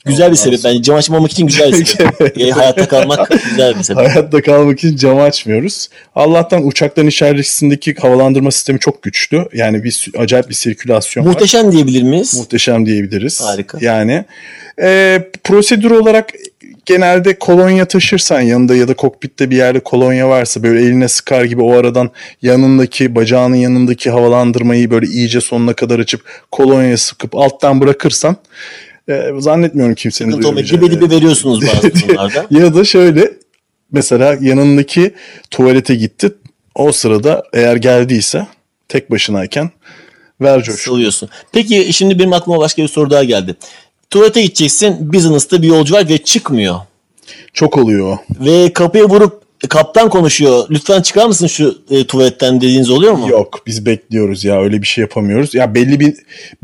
[0.04, 0.60] Güzel bir sebep.
[0.64, 2.38] Bence cam açmamak için güzel bir sebep.
[2.42, 4.08] E, hayatta kalmak güzel bir sebep.
[4.08, 5.88] Hayatta kalmak için camı açmıyoruz.
[6.14, 9.48] Allah'tan uçakların içerisindeki havalandırma sistemi çok güçlü.
[9.52, 11.30] Yani bir acayip bir sirkülasyon var.
[11.30, 12.36] Muhteşem diyebilir miyiz?
[12.36, 13.40] Muhteşem diyebiliriz.
[13.40, 13.78] Harika.
[13.80, 14.24] Yani
[14.82, 16.30] e, prosedür olarak
[16.86, 21.62] genelde kolonya taşırsan yanında ya da kokpitte bir yerde kolonya varsa böyle eline sıkar gibi
[21.62, 22.10] o aradan
[22.42, 28.36] yanındaki bacağının yanındaki havalandırmayı böyle iyice sonuna kadar açıp kolonya sıkıp alttan bırakırsan
[29.08, 32.46] e, zannetmiyorum kimsenin Sıkıntı dibe dibe veriyorsunuz bazı durumlarda.
[32.50, 33.32] Ya da şöyle
[33.92, 35.14] mesela yanındaki
[35.50, 36.34] tuvalete gitti.
[36.74, 38.46] O sırada eğer geldiyse
[38.88, 39.70] tek başınayken
[40.40, 40.82] ver coşku.
[40.82, 41.28] Salıyorsun.
[41.52, 43.56] Peki şimdi benim aklıma başka bir soru daha geldi.
[44.10, 45.12] Tuvalete gideceksin.
[45.12, 46.80] Business'ta bir yolcu var ve çıkmıyor.
[47.52, 48.18] Çok oluyor.
[48.40, 50.66] Ve kapıya vurup kaptan konuşuyor.
[50.70, 53.28] Lütfen çıkar mısın şu e, tuvaletten dediğiniz oluyor mu?
[53.28, 55.54] Yok biz bekliyoruz ya öyle bir şey yapamıyoruz.
[55.54, 56.14] Ya belli bir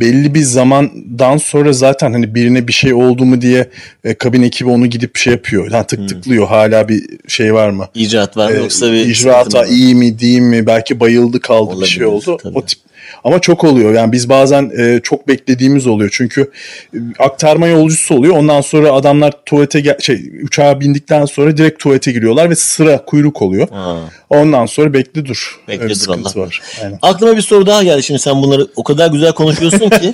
[0.01, 3.69] belli bir zamandan sonra zaten hani birine bir şey oldu mu diye
[4.05, 5.71] e, kabin ekibi onu gidip şey yapıyor.
[5.73, 7.89] Yani tık tıklıyor hala bir şey var mı?
[7.95, 9.67] İcraat var mı Ee, yoksa bir var?
[9.67, 12.39] iyi mi değil mi belki bayıldı kaldı bir şey Olabilir, oldu.
[12.43, 12.59] tabii.
[12.59, 12.79] O tip
[13.25, 13.95] ama çok oluyor.
[13.95, 16.11] Yani biz bazen e, çok beklediğimiz oluyor.
[16.13, 16.51] Çünkü
[16.95, 18.37] e, aktarma yolcusu oluyor.
[18.37, 23.43] Ondan sonra adamlar tuvalete gel- şey uçağa bindikten sonra direkt tuvalete giriyorlar ve sıra kuyruk
[23.43, 23.69] oluyor.
[23.71, 23.97] Ha.
[24.31, 25.61] Ondan sonra bekle dur.
[25.69, 26.63] Bekle Öyle dur, sıkıntı Allah var.
[26.85, 26.99] Aynen.
[27.03, 28.03] Aklıma bir soru daha geldi.
[28.03, 30.13] Şimdi sen bunları o kadar güzel konuşuyorsun ki.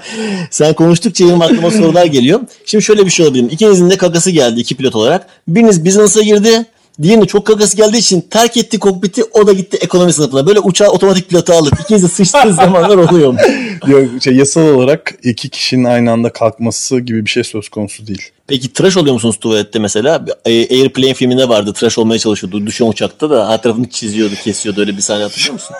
[0.50, 2.40] sen konuştukça benim aklıma sorular geliyor.
[2.66, 3.50] Şimdi şöyle bir şey olabilir.
[3.50, 5.26] İkinizin de kakası geldi iki pilot olarak.
[5.48, 6.66] Biriniz business'a girdi.
[7.02, 9.24] Diğerinin çok kakası geldiği için terk etti kokpiti.
[9.24, 10.46] O da gitti ekonomi sınıfına.
[10.46, 13.38] Böyle uçağı otomatik pilota alıp ikiniz de sıçtığı zamanlar oluyor mu?
[13.86, 18.22] Yok, şey, yasal olarak iki kişinin aynı anda kalkması gibi bir şey söz konusu değil.
[18.46, 20.24] Peki tıraş oluyor musunuz tuvalette mesela?
[20.44, 21.72] E, Airplane filminde vardı.
[21.72, 22.66] Tıraş olmaya çalışıyordu.
[22.66, 24.80] Düşen uçakta da her tarafını çiziyordu, kesiyordu.
[24.80, 25.76] Öyle bir sahne hatırlıyor musun?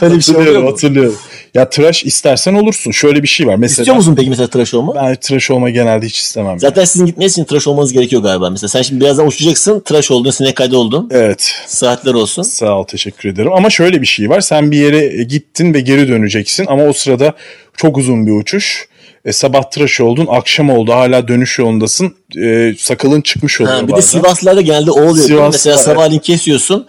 [0.00, 1.18] Öyle bir şey oluyor Hatırlıyorum hatırlıyorum.
[1.54, 2.90] Ya tıraş istersen olursun.
[2.90, 3.56] Şöyle bir şey var.
[3.56, 4.94] Mesela İstiyor musun peki mesela tıraş olma?
[4.94, 6.60] Ben tıraş olma genelde hiç istemem.
[6.60, 8.50] Zaten sizin gitmeniz için tıraş olmanız gerekiyor galiba.
[8.50, 9.80] Mesela sen şimdi birazdan uçacaksın.
[9.80, 11.08] Tıraş oldun, sinek kaydı oldun.
[11.12, 11.52] Evet.
[11.66, 12.42] Saatler olsun.
[12.42, 13.52] Sağ ol teşekkür ederim.
[13.52, 14.40] Ama şöyle bir şey var.
[14.40, 17.32] Sen bir yere gittin ve geri döneceksin ama o sırada
[17.76, 18.88] çok uzun bir uçuş.
[19.24, 22.14] E, sabah tıraş oldun, akşam oldu hala dönüş yolundasın.
[22.42, 24.18] E, sakalın çıkmış oluyor Ha, bir de bazen.
[24.18, 25.14] Sivaslılarda genelde o oluyor.
[25.26, 25.84] Sivaslılar, mesela evet.
[25.84, 26.86] sabahleyin kesiyorsun.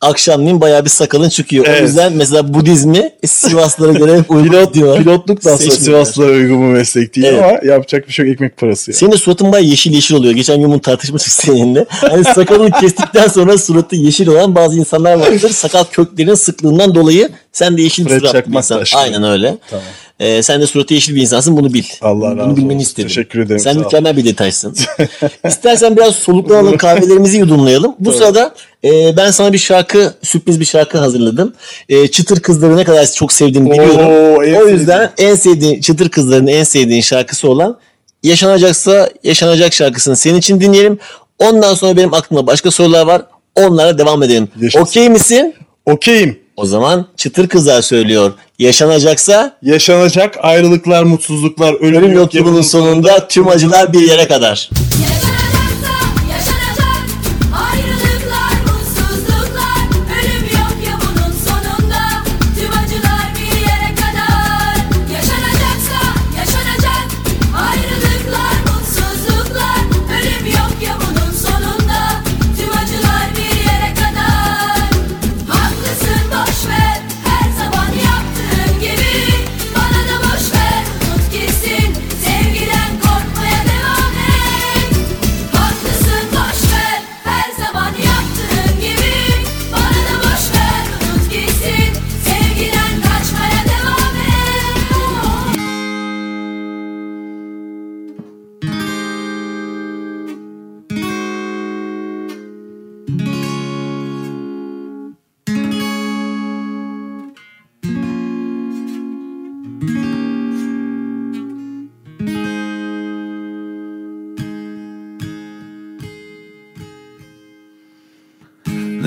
[0.00, 1.64] Akşamleyin bayağı bir sakalın çıkıyor.
[1.66, 1.82] O Evet.
[1.82, 4.96] yüzden mesela Budizmi Sivaslılara göre hep uygun Pilot, diyor.
[4.98, 5.70] pilotluk da aslında.
[5.70, 7.42] Sivaslılara uygun bir meslek değil Evet.
[7.44, 8.90] ama yapacak bir şey yok ekmek parası.
[8.90, 8.98] Yani.
[8.98, 10.34] Senin de suratın bayağı yeşil yeşil oluyor.
[10.34, 11.86] Geçen gün bunu tartışmıştık seninle.
[11.88, 15.48] Hani sakalını kestikten sonra suratı yeşil olan bazı insanlar vardır.
[15.50, 18.78] Sakal köklerinin sıklığından dolayı sen de yeşil Fred surat bir insan.
[18.78, 18.98] taşlı.
[18.98, 19.58] Aynen öyle.
[19.70, 19.84] Tamam.
[20.20, 21.84] Ee, sen de suratı yeşil bir insansın bunu bil.
[22.00, 22.86] Allah razı Bunu bilmeni olsun.
[22.86, 23.08] istedim.
[23.08, 24.76] Teşekkür ederim, Sen mükemmel bir detaysın.
[25.48, 27.94] İstersen biraz soluklanalım kahvelerimizi yudumlayalım.
[27.98, 31.54] Bu sırada e, ben sana bir şarkı, sürpriz bir şarkı hazırladım.
[31.88, 33.98] E, çıtır kızları ne kadar çok sevdiğini biliyorum.
[34.00, 37.78] Oo, o yüzden en sevdiğin, çıtır kızların en sevdiğin şarkısı olan
[38.22, 40.98] Yaşanacaksa Yaşanacak şarkısını senin için dinleyelim.
[41.38, 43.22] Ondan sonra benim aklımda başka sorular var.
[43.54, 44.48] Onlara devam edelim.
[44.78, 45.54] Okey misin?
[45.86, 46.38] Okeyim.
[46.60, 48.32] O zaman çıtır kızlar söylüyor.
[48.58, 54.70] Yaşanacaksa Yaşanacak ayrılıklar, mutsuzluklar, ölüm, ölüm yok yolculuğunun yolun sonunda tüm acılar bir yere kadar.
[54.78, 55.19] Yaşanacaksa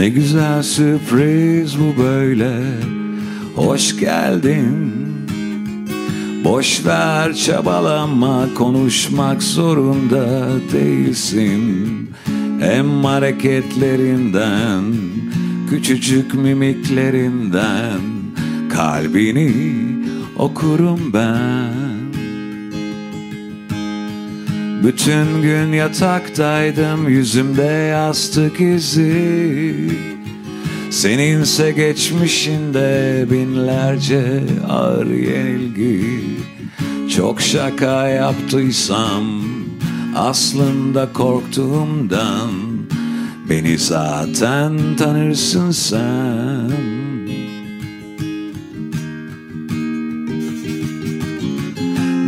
[0.03, 2.53] Ne güzel sürpriz bu böyle.
[3.55, 4.93] Hoş geldin.
[6.43, 12.09] Boş ver çabalama konuşmak zorunda değilsin.
[12.59, 14.83] Hem hareketlerinden
[15.69, 18.01] Küçücük mimiklerinden
[18.69, 19.53] Kalbini
[20.37, 21.82] okurum ben
[24.83, 29.89] bütün gün yataktaydım yüzümde yastık izi.
[30.89, 36.23] Seninse geçmişinde binlerce ağır yenilgi.
[37.15, 39.43] Çok şaka yaptıysam
[40.15, 42.51] aslında korktuğumdan
[43.49, 46.92] Beni zaten tanırsın sen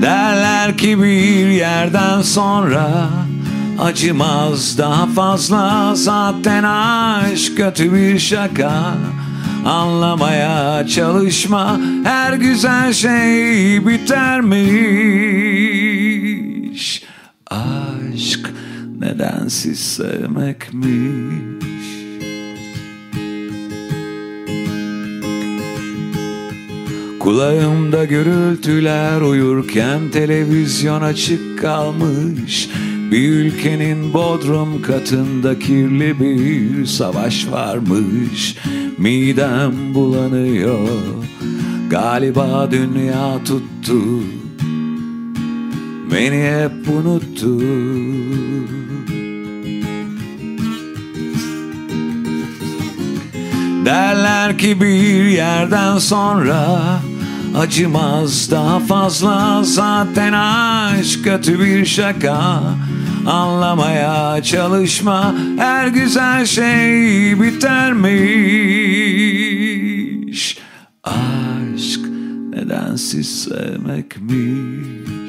[0.05, 3.09] Derler ki bir yerden sonra
[3.79, 5.95] acımaz daha fazla.
[5.95, 8.93] Zaten aşk kötü bir şaka.
[9.65, 14.63] Anlamaya çalışma her güzel şey bitermiş.
[17.51, 18.53] Aşk
[18.99, 21.64] nedensiz sevmekmiş
[27.25, 32.69] Kulağımda gürültüler uyurken televizyon açık kalmış.
[33.11, 38.57] Bir ülkenin bodrum katında kirli bir savaş varmış.
[38.97, 40.87] Midem bulanıyor.
[41.89, 44.01] Galiba dünya tuttu.
[46.11, 47.59] Beni hep unuttu.
[53.85, 56.79] Derler ki bir yerden sonra
[57.57, 62.61] acımaz daha fazla zaten aşk kötü bir şaka.
[63.27, 68.15] Anlamaya çalışma her güzel şey bitermiş.
[71.03, 71.99] Aşk
[72.49, 75.24] nedensiz sevmekmiş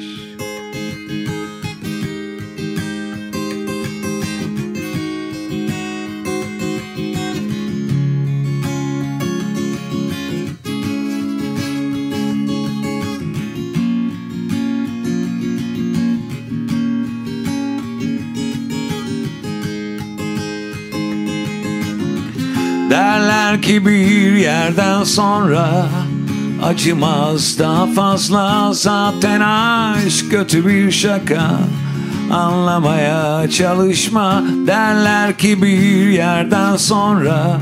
[23.57, 25.87] Derler ki bir yerden sonra
[26.63, 28.73] Acımaz daha fazla.
[28.73, 31.59] Zaten aşk kötü bir şaka.
[32.31, 34.43] Anlamaya çalışma.
[34.67, 37.57] Derler ki bir yerden sonra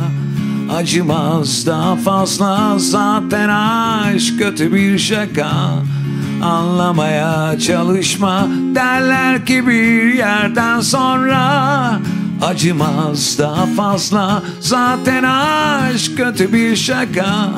[0.73, 2.79] Acımaz daha fazla.
[2.79, 5.51] Zaten aşk kötü bir şaka.
[6.43, 8.47] Anlamaya çalışma.
[8.75, 11.99] Derler ki bir yerden sonra
[12.41, 14.43] Acımaz daha fazla.
[14.59, 17.49] Zaten aşk kötü bir şaka.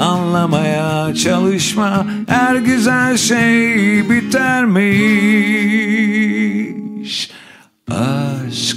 [0.00, 2.06] Anlamaya çalışma.
[2.28, 4.90] Her güzel şey bitermiş.
[7.90, 8.76] Aşk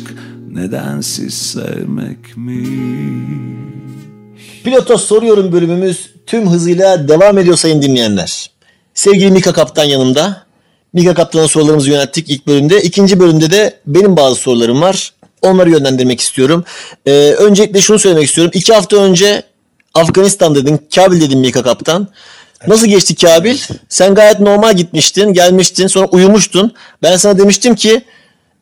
[0.51, 2.67] nedensiz sevmekmiş.
[4.63, 8.51] Pilota soruyorum bölümümüz tüm hızıyla devam ediyor sayın dinleyenler.
[8.93, 10.46] Sevgili Mika Kaptan yanımda.
[10.93, 12.81] Mika Kaptan'a sorularımızı yönelttik ilk bölümde.
[12.81, 15.13] İkinci bölümde de benim bazı sorularım var.
[15.41, 16.63] Onları yönlendirmek istiyorum.
[17.05, 18.51] Ee, öncelikle şunu söylemek istiyorum.
[18.55, 19.43] İki hafta önce
[19.93, 22.07] Afganistan dedin, Kabil dedin Mika Kaptan.
[22.67, 23.57] Nasıl geçti Kabil?
[23.89, 26.73] Sen gayet normal gitmiştin, gelmiştin, sonra uyumuştun.
[27.03, 28.01] Ben sana demiştim ki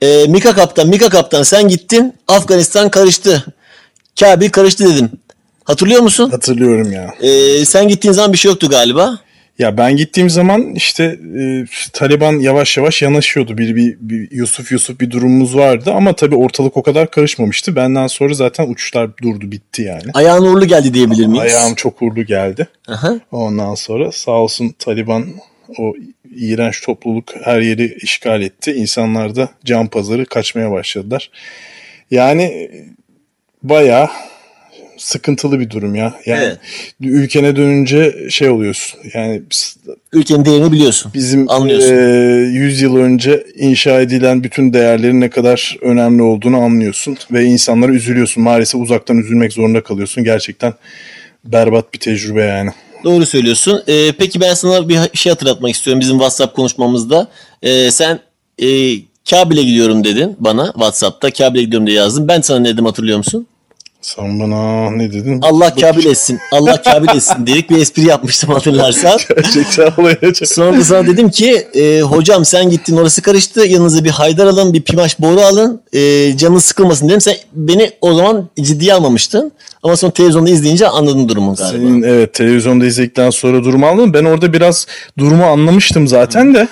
[0.02, 3.46] e, Mika Kaptan, Mika Kaptan sen gittin, Afganistan karıştı.
[4.20, 5.10] Kabil karıştı dedim.
[5.64, 6.30] Hatırlıyor musun?
[6.30, 7.14] Hatırlıyorum ya.
[7.22, 9.20] Ee, sen gittiğin zaman bir şey yoktu galiba.
[9.60, 11.04] Ya ben gittiğim zaman işte
[11.40, 13.58] e, Taliban yavaş yavaş yanaşıyordu.
[13.58, 17.76] Bir, bir, bir Yusuf Yusuf bir durumumuz vardı ama tabii ortalık o kadar karışmamıştı.
[17.76, 20.04] Benden sonra zaten uçuşlar durdu bitti yani.
[20.14, 21.44] Ayağın uğurlu geldi diyebilir miyiz?
[21.44, 22.68] Ayağım çok uğurlu geldi.
[22.88, 23.20] Aha.
[23.32, 25.26] Ondan sonra sağ olsun Taliban
[25.78, 25.94] o
[26.36, 28.72] iğrenç topluluk her yeri işgal etti.
[28.72, 31.30] İnsanlar da can pazarı kaçmaya başladılar.
[32.12, 32.72] Yani
[33.64, 34.10] bayağı
[35.06, 36.14] sıkıntılı bir durum ya.
[36.26, 36.58] Yani Evet.
[37.02, 39.00] ülkene dönünce şey oluyorsun.
[39.14, 39.42] Yani
[40.14, 41.12] Ülkenin değerini biliyorsun.
[41.16, 41.96] bizim Anlıyorsun.
[41.96, 42.00] e,
[42.54, 48.44] 100 yıl önce inşa edilen bütün değerlerin ne kadar önemli olduğunu anlıyorsun ve insanlara üzülüyorsun.
[48.44, 50.24] Maalesef uzaktan üzülmek zorunda kalıyorsun.
[50.24, 50.74] Gerçekten
[51.46, 52.70] berbat bir tecrübe yani.
[53.04, 53.84] Doğru söylüyorsun.
[53.88, 57.28] Ee, peki ben sana bir şey hatırlatmak istiyorum bizim WhatsApp konuşmamızda.
[57.64, 58.20] Ee, sen
[58.62, 58.68] e,
[59.30, 61.32] Kabil'e gidiyorum dedin bana WhatsApp'ta.
[61.32, 62.28] Kabil'e gidiyorum diye yazdın.
[62.28, 63.48] Ben sana ne dedim hatırlıyor musun?
[64.06, 65.40] Sen bana ne dedin?
[65.42, 66.40] Allah Kabil etsin.
[66.52, 69.20] Allah Kabil etsin diyerek bir espri yapmıştım hatırlarsan.
[69.36, 70.48] Gerçekten olayacak.
[70.48, 73.66] Sonra da sana dedim ki e, hocam sen gittin orası karıştı.
[73.66, 75.82] Yanınıza bir haydar alın, bir pimaş boru alın.
[75.94, 77.22] E, canın sıkılmasın dedim.
[77.22, 79.52] Sen beni o zaman ciddiye almamıştın.
[79.84, 81.78] Ama sonra televizyonda izleyince anladın durumu galiba.
[81.78, 84.14] Senin evet televizyonda izledikten sonra durumu anladım.
[84.14, 84.88] Ben orada biraz
[85.18, 86.68] durumu anlamıştım zaten de.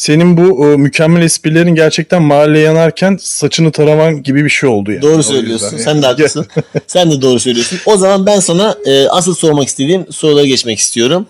[0.00, 5.02] Senin bu e, mükemmel esprilerin gerçekten mahalle yanarken saçını taraman gibi bir şey oldu yani.
[5.02, 5.66] Doğru söylüyorsun.
[5.72, 5.80] yani.
[5.84, 6.46] Sen de haklısın.
[6.86, 7.78] Sen de doğru söylüyorsun.
[7.86, 11.26] O zaman ben sana e, asıl sormak istediğim sorulara geçmek istiyorum.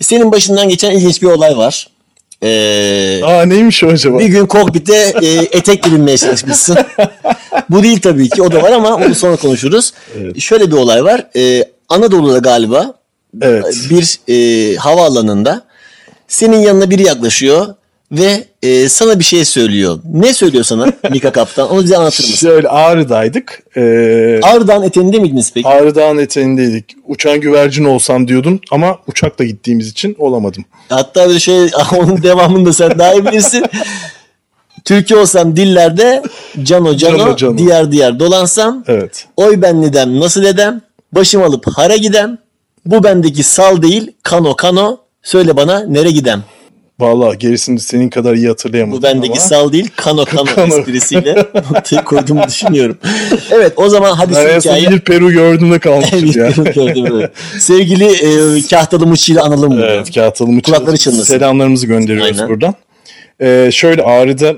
[0.00, 1.88] Senin başından geçen ilginç bir olay var.
[2.42, 4.18] E, Aa neymiş o acaba?
[4.18, 6.76] bir gün kokpite e, etekle binmeye çalışmışsın.
[7.70, 8.42] Bu değil tabii ki.
[8.42, 9.92] O da var ama onu sonra konuşuruz.
[10.38, 11.26] Şöyle bir olay var.
[11.36, 12.94] E, Anadolu'da galiba
[13.42, 13.76] Evet.
[13.90, 15.62] bir e, havaalanında
[16.28, 17.74] senin yanına biri yaklaşıyor
[18.12, 19.98] ve e, sana bir şey söylüyor.
[20.04, 21.70] Ne söylüyor sana Mika Kaptan?
[21.70, 22.36] Onu bize anlatır mısın?
[22.48, 23.62] Şöyle Ağrı'daydık.
[23.76, 25.68] Ee, Ağrı'dan eteğinde miydiniz peki?
[25.68, 26.84] Ağrı Dağı'nın eteğindeydik.
[27.06, 30.64] Uçan güvercin olsam diyordum ama uçakla gittiğimiz için olamadım.
[30.88, 31.58] Hatta böyle şey
[31.98, 33.64] onun devamını da sen daha iyi bilirsin.
[34.84, 36.22] Türkiye olsam dillerde
[36.62, 37.58] cano cano, Cano cano.
[37.58, 39.26] diğer diğer dolansam Evet.
[39.36, 40.80] oy ben nedem nasıl edem
[41.12, 42.38] başım alıp hara gidem
[42.86, 46.42] bu bendeki sal değil kano kano söyle bana nere gidem
[47.02, 49.40] Vallahi gerisini senin kadar iyi hatırlayamadım bu bendeki ama.
[49.40, 50.78] sal değil kano kano, Kano.
[50.78, 51.36] esprisiyle
[51.70, 52.98] noktayı koyduğumu düşünüyorum.
[53.50, 56.50] Evet o zaman hadi Ben şu en son hikaye bir Peru gördüğümde kalmışım ya.
[56.74, 57.30] Gördüm, evet.
[57.58, 58.04] Sevgili
[58.58, 59.84] e, Kahtalı Muçi ile analım bunu.
[59.86, 61.24] Evet kağıtalım için Kulakları çınlasın.
[61.24, 62.48] selamlarımızı gönderiyoruz Aynen.
[62.50, 62.74] buradan.
[63.40, 64.54] Ee, şöyle Ağrı'da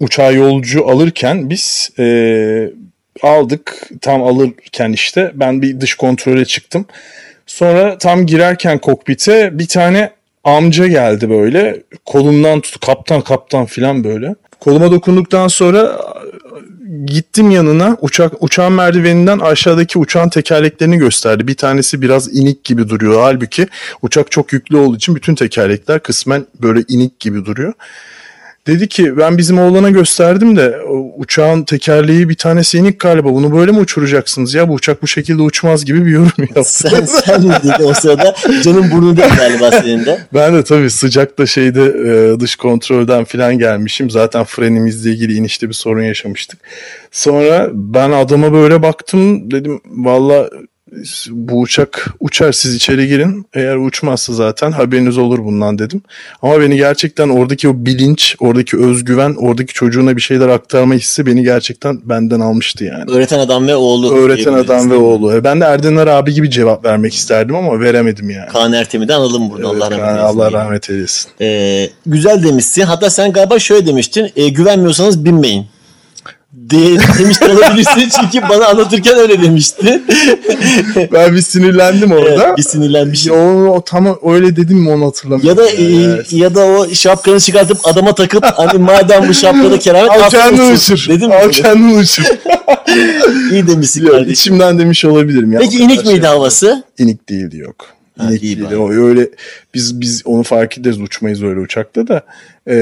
[0.00, 2.04] uçağa yolcu alırken biz e,
[3.22, 6.86] aldık tam alırken işte ben bir dış kontrole çıktım.
[7.46, 10.10] Sonra tam girerken kokpite bir tane
[10.44, 14.34] amca geldi böyle kolumdan tut kaptan kaptan filan böyle.
[14.60, 15.98] Koluma dokunduktan sonra
[17.04, 21.46] gittim yanına uçak uçağın merdiveninden aşağıdaki uçağın tekerleklerini gösterdi.
[21.46, 23.20] Bir tanesi biraz inik gibi duruyor.
[23.20, 23.68] Halbuki
[24.02, 27.72] uçak çok yüklü olduğu için bütün tekerlekler kısmen böyle inik gibi duruyor.
[28.66, 30.78] Dedi ki ben bizim oğlana gösterdim de
[31.16, 35.42] uçağın tekerleği bir tanesi inik galiba bunu böyle mi uçuracaksınız ya bu uçak bu şekilde
[35.42, 36.64] uçmaz gibi bir yorum yaptı.
[36.64, 38.34] Sen, sen mi dedin o sırada?
[38.62, 40.18] Canın burnunda galiba senin de.
[40.34, 44.10] Ben de tabii sıcakta şeyde e, dış kontrolden falan gelmişim.
[44.10, 46.60] Zaten frenimizle ilgili inişte bir sorun yaşamıştık.
[47.10, 50.50] Sonra ben adama böyle baktım dedim valla
[51.30, 53.46] bu uçak uçar siz içeri girin.
[53.54, 56.02] Eğer uçmazsa zaten haberiniz olur bundan dedim.
[56.42, 61.42] Ama beni gerçekten oradaki o bilinç, oradaki özgüven, oradaki çocuğuna bir şeyler aktarma hissi beni
[61.42, 63.10] gerçekten benden almıştı yani.
[63.10, 64.14] Öğreten adam ve oğlu.
[64.14, 65.34] Öğreten adam ve oğlu.
[65.34, 68.48] E, Ben de Erdener abi gibi cevap vermek isterdim ama veremedim yani.
[68.52, 69.68] Kaan Ertem'i de analım burada.
[69.68, 70.38] Allah Evet, rahmet eylesin.
[70.38, 71.30] Allah rahmet eylesin.
[71.40, 72.82] Ee, güzel demişsin.
[72.82, 74.30] Hatta sen galiba şöyle demiştin.
[74.36, 75.66] E, güvenmiyorsanız binmeyin.
[76.54, 76.76] De,
[77.18, 80.02] demiş de olabilirsin çünkü bana anlatırken öyle demişti.
[81.12, 82.46] Ben bir sinirlendim orada.
[82.46, 83.28] Evet, bir sinirlenmiş.
[83.28, 83.36] O,
[83.68, 85.48] o tam öyle dedim mi onu hatırlamıyorum.
[85.48, 86.32] Ya da e, Evet.
[86.32, 91.06] ya da o şapkanı çıkartıp adama takıp hani madem bu şapkada keramet Al kendini uçur.
[91.08, 91.32] Dedim?
[91.32, 92.24] Al kendini uçur.
[93.52, 94.32] İyi demişsin kardeşim.
[94.32, 95.52] içimden demiş olabilirim.
[95.52, 95.60] Ya.
[95.60, 96.82] Peki inik miydi şey- havası?
[96.98, 97.86] İnik değildi yok.
[98.30, 98.64] Değildi.
[98.64, 98.76] bari.
[98.76, 99.28] O öyle
[99.74, 102.22] biz biz onu fark ederiz uçmayız öyle uçakta da.
[102.68, 102.74] E,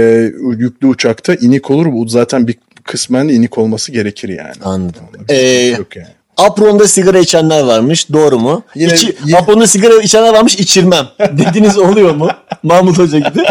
[0.56, 1.86] yüklü uçakta inik olur.
[1.92, 2.54] Bu zaten bir
[2.84, 4.52] kısmen inik olması gerekir yani.
[4.64, 5.02] Anladım.
[5.30, 6.08] Şey Ee, yok yani.
[6.36, 8.12] Apron'da sigara içenler varmış.
[8.12, 8.64] Doğru mu?
[8.74, 11.06] Yine- İçi, yine- Apron'da sigara içenler varmış içirmem.
[11.20, 12.28] Dediğiniz oluyor mu?
[12.62, 13.42] Mahmut Hoca gibi.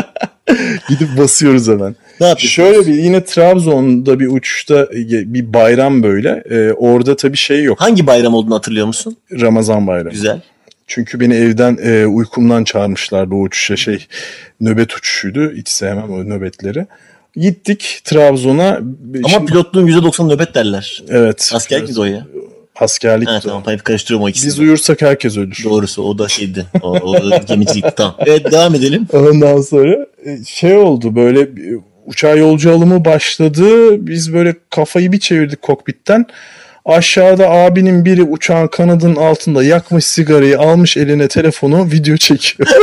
[0.89, 1.95] Gidip basıyoruz hemen.
[2.21, 2.35] Ne?
[2.37, 6.43] Şöyle bir yine Trabzon'da bir uçuşta e, bir bayram böyle.
[6.49, 7.81] E, orada tabii şey yok.
[7.81, 9.17] Hangi bayram olduğunu hatırlıyor musun?
[9.41, 10.09] Ramazan bayramı.
[10.11, 10.41] Güzel.
[10.87, 14.07] Çünkü beni evden e, uykumdan çağırmışlardı o uçuşa şey
[14.61, 15.51] nöbet uçuşuydu.
[15.55, 16.85] Hiç sevmem o nöbetleri.
[17.35, 18.67] Gittik Trabzon'a.
[19.23, 21.03] Ama Şimdi- pilotluğun %90 nöbet derler.
[21.09, 21.51] evet.
[21.53, 21.97] Askerlik evet.
[21.97, 22.27] o ya.
[22.79, 23.27] Askerlik.
[23.29, 24.47] Ha, tamam hep karıştırıyorum o ikisini.
[24.49, 25.61] Biz uyursak herkes ölür.
[25.63, 26.65] Doğrusu o da şeydi.
[26.81, 28.15] O, o da gemicilikti tamam.
[28.19, 29.07] Evet devam edelim.
[29.13, 33.65] Ondan sonra e, şey oldu böyle bir- uçağa yolcu alımı başladı.
[34.07, 36.25] Biz böyle kafayı bir çevirdik kokpitten.
[36.85, 42.69] Aşağıda abinin biri uçağın kanadının altında yakmış sigarayı almış eline telefonu video çekiyor.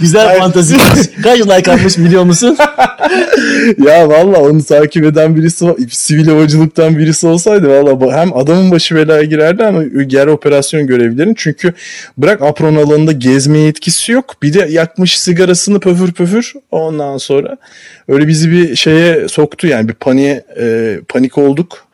[0.00, 0.40] Güzel Hayır.
[0.40, 0.76] fantazi.
[1.22, 2.56] Kaç like almış biliyor musun?
[3.86, 9.22] ya valla onu takip eden birisi sivil havacılıktan birisi olsaydı valla hem adamın başı belaya
[9.22, 11.72] girerdi ama yer operasyon görevlilerin çünkü
[12.18, 17.56] bırak apron alanında gezmeye yetkisi yok bir de yakmış sigarasını pöfür pöfür ondan sonra
[18.08, 21.87] öyle bizi bir şeye soktu yani bir paniğe e, panik olduk.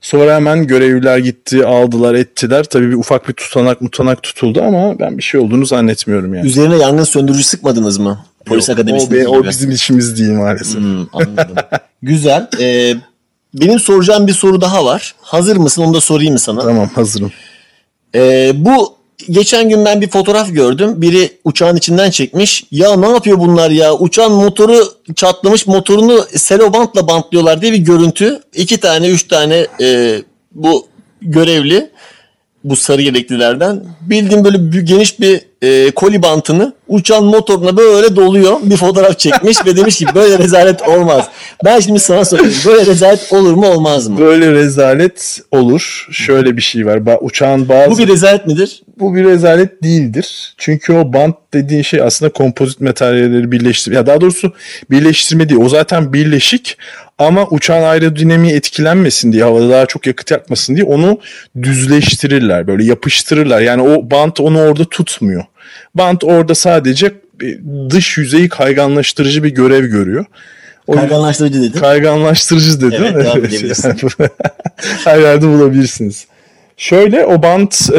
[0.00, 5.18] Sonra hemen görevliler gitti aldılar ettiler tabii bir ufak bir tutanak mutanak tutuldu ama ben
[5.18, 6.46] bir şey olduğunu zannetmiyorum yani.
[6.46, 8.24] Üzerine yangın söndürücü sıkmadınız mı?
[8.46, 10.76] Polis Yok, akademisinde o, be- o bizim işimiz değil maalesef.
[10.80, 11.56] Hmm, anladım.
[12.02, 12.48] Güzel.
[12.60, 12.94] Ee,
[13.54, 15.14] benim soracağım bir soru daha var.
[15.20, 15.82] Hazır mısın?
[15.82, 16.60] Onu da sorayım mı sana?
[16.62, 17.32] Tamam hazırım.
[18.14, 18.94] Ee, bu
[19.30, 20.92] geçen gün ben bir fotoğraf gördüm.
[21.02, 22.64] Biri uçağın içinden çekmiş.
[22.70, 23.94] Ya ne yapıyor bunlar ya?
[23.94, 24.84] Uçağın motoru
[25.16, 25.66] çatlamış.
[25.66, 28.40] Motorunu selobantla bantlıyorlar diye bir görüntü.
[28.54, 30.18] İki tane, üç tane e,
[30.54, 30.86] bu
[31.22, 31.90] görevli
[32.64, 38.56] bu sarı yeleklilerden bildiğim böyle bir- geniş bir e, koli bantını uçağın motoruna böyle doluyor.
[38.62, 41.24] Bir fotoğraf çekmiş ve demiş ki böyle rezalet olmaz.
[41.64, 42.52] Ben şimdi sana sorayım.
[42.66, 44.18] Böyle rezalet olur mu olmaz mı?
[44.18, 46.08] Böyle rezalet olur.
[46.12, 46.96] Şöyle bir şey var.
[46.96, 48.82] Ba- uçağın bazı Bu bir rezalet midir?
[49.00, 50.54] Bu bir rezalet değildir.
[50.58, 53.92] Çünkü o bant dediğin şey aslında kompozit materyalleri birleştir.
[53.92, 54.52] Ya daha doğrusu
[54.90, 55.60] birleştirme değil.
[55.60, 56.76] O zaten birleşik
[57.18, 61.20] ama uçağın aerodinamiği etkilenmesin diye havada daha çok yakıt yakmasın diye onu
[61.62, 62.66] düzleştirirler.
[62.66, 63.60] Böyle yapıştırırlar.
[63.60, 65.44] Yani o bant onu orada tutmuyor.
[65.94, 67.12] Bant orada sadece
[67.90, 70.24] dış yüzeyi kayganlaştırıcı bir görev görüyor.
[70.86, 71.80] O Kayganlaştırıcı dedin.
[71.80, 72.96] Kayganlaştırıcı dedi.
[73.00, 73.14] Evet,
[74.18, 74.28] devam.
[75.04, 76.26] Her yerde bulabilirsiniz.
[76.80, 77.98] Şöyle o bant e,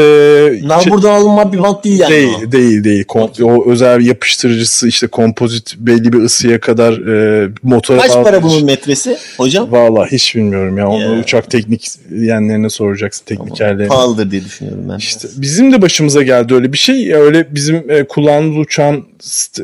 [0.63, 2.11] Nalburdan alınma bir bant değil yani.
[2.11, 2.51] değil o.
[2.51, 3.03] değil değil.
[3.03, 8.65] Kom- o özel yapıştırıcısı işte kompozit belli bir ısıya kadar e, motora Kaç para bunun
[8.65, 9.71] metresi hocam?
[9.71, 10.87] Valla hiç bilmiyorum ya.
[10.87, 11.21] Onu Ya.
[11.21, 13.87] uçak teknik yenlerine soracaksın teknikerlerine.
[13.87, 14.97] Pahalıdır diye düşünüyorum ben.
[14.97, 17.13] İşte bizim de başımıza geldi öyle bir şey.
[17.13, 19.05] Öyle bizim e, kullandığımız uçağın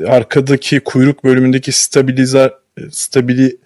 [0.08, 2.52] arkadaki kuyruk bölümündeki stabilizer
[2.92, 3.58] stabili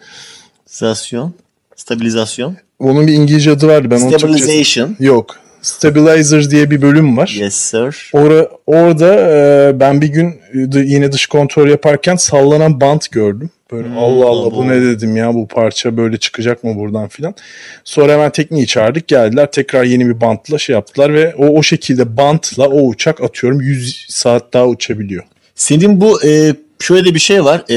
[0.66, 1.34] Stabilizasyon.
[1.76, 2.58] Stabilizasyon.
[2.82, 3.88] Onun bir İngilizce adı vardı.
[3.92, 4.96] Ben onu Türkçe- Stabilization.
[5.00, 5.36] Yok.
[5.62, 7.36] Stabilizer diye bir bölüm var.
[7.40, 8.10] Yes sir.
[8.14, 10.28] Ora, orada e, ben bir gün
[10.76, 13.50] e, yine dış kontrol yaparken sallanan bant gördüm.
[13.72, 14.68] Böyle Allah Allah bu bu.
[14.68, 17.36] ne dedim ya bu parça böyle çıkacak mı buradan filan.
[17.84, 22.18] Sonra hemen tekniği çağırdık geldiler tekrar yeni bir bantla şey yaptılar ve o o şekilde
[22.18, 25.24] bantla o uçak atıyorum 100 saat daha uçabiliyor.
[25.56, 27.64] Senin bu e, şöyle de bir şey var.
[27.70, 27.76] E,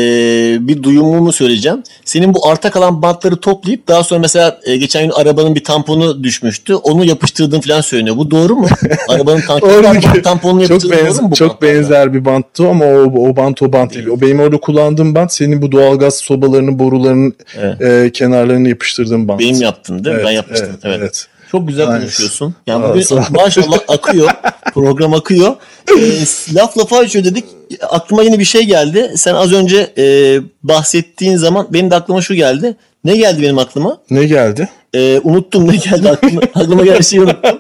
[0.69, 1.83] bir duyumumu söyleyeceğim.
[2.05, 6.25] Senin bu arta kalan bantları toplayıp daha sonra mesela e, geçen gün arabanın bir tamponu
[6.25, 6.75] düşmüştü.
[6.75, 8.17] Onu yapıştırdığın falan söyleniyor.
[8.17, 8.67] Bu doğru mu?
[9.09, 11.75] Arabanın Oradaki- tamponunu Çok, doğru mu bu çok bantlarla?
[11.75, 14.07] benzer bir banttı ama o, o bant o bant değil.
[14.07, 17.81] O benim orada kullandığım bant senin bu doğalgaz sobalarının borularının Evet.
[17.83, 19.41] e, kenarlarını yapıştırdığım bant.
[19.41, 20.21] Benim yaptın değil mi?
[20.21, 20.69] Evet, ben yapmıştım.
[20.71, 20.99] evet, Evet.
[21.01, 21.27] evet.
[21.51, 22.01] Çok güzel Aynen.
[22.01, 22.55] konuşuyorsun.
[22.67, 24.31] Yani bugün maşallah akıyor.
[24.75, 25.57] Program akıyor.
[25.99, 26.01] Ee,
[26.55, 27.45] laf lafa açıyor dedik.
[27.91, 29.13] Aklıma yeni bir şey geldi.
[29.17, 30.05] Sen az önce e,
[30.63, 32.77] bahsettiğin zaman benim de aklıma şu geldi.
[33.05, 33.99] Ne geldi benim aklıma?
[34.11, 34.69] Ne geldi?
[34.95, 37.59] Ee, unuttum ne geldi aklıma, aklıma gelen şeyi unuttum.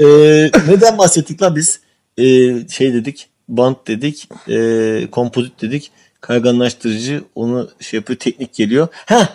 [0.00, 1.80] Ee, neden bahsettik lan biz?
[2.18, 2.24] Ee,
[2.70, 8.88] şey dedik, bant dedik, ee, kompozit dedik, kayganlaştırıcı onu şey yapıyor, teknik geliyor.
[9.06, 9.28] Ha,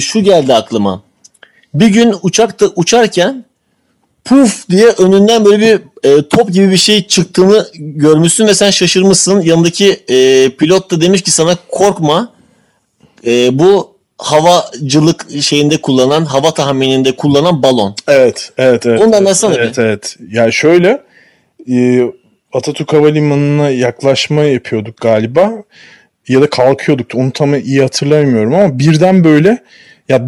[0.00, 1.02] şu geldi aklıma.
[1.74, 3.44] Bir gün uçakta uçarken
[4.24, 9.40] puf diye önünden böyle bir e, top gibi bir şey çıktığını görmüşsün ve sen şaşırmışsın.
[9.40, 12.32] Yanındaki e, pilot da demiş ki sana korkma.
[13.26, 17.94] E, bu havacılık şeyinde kullanan, hava tahmininde kullanan balon.
[18.08, 19.00] Evet, evet, evet.
[19.00, 20.16] Onu da evet, Evet, evet.
[20.30, 21.02] Yani şöyle
[21.70, 22.02] e,
[22.52, 25.52] Atatürk Havalimanı'na yaklaşma yapıyorduk galiba.
[26.28, 27.14] Ya da kalkıyorduk.
[27.14, 29.62] Onu tam iyi hatırlamıyorum ama birden böyle
[30.08, 30.22] ya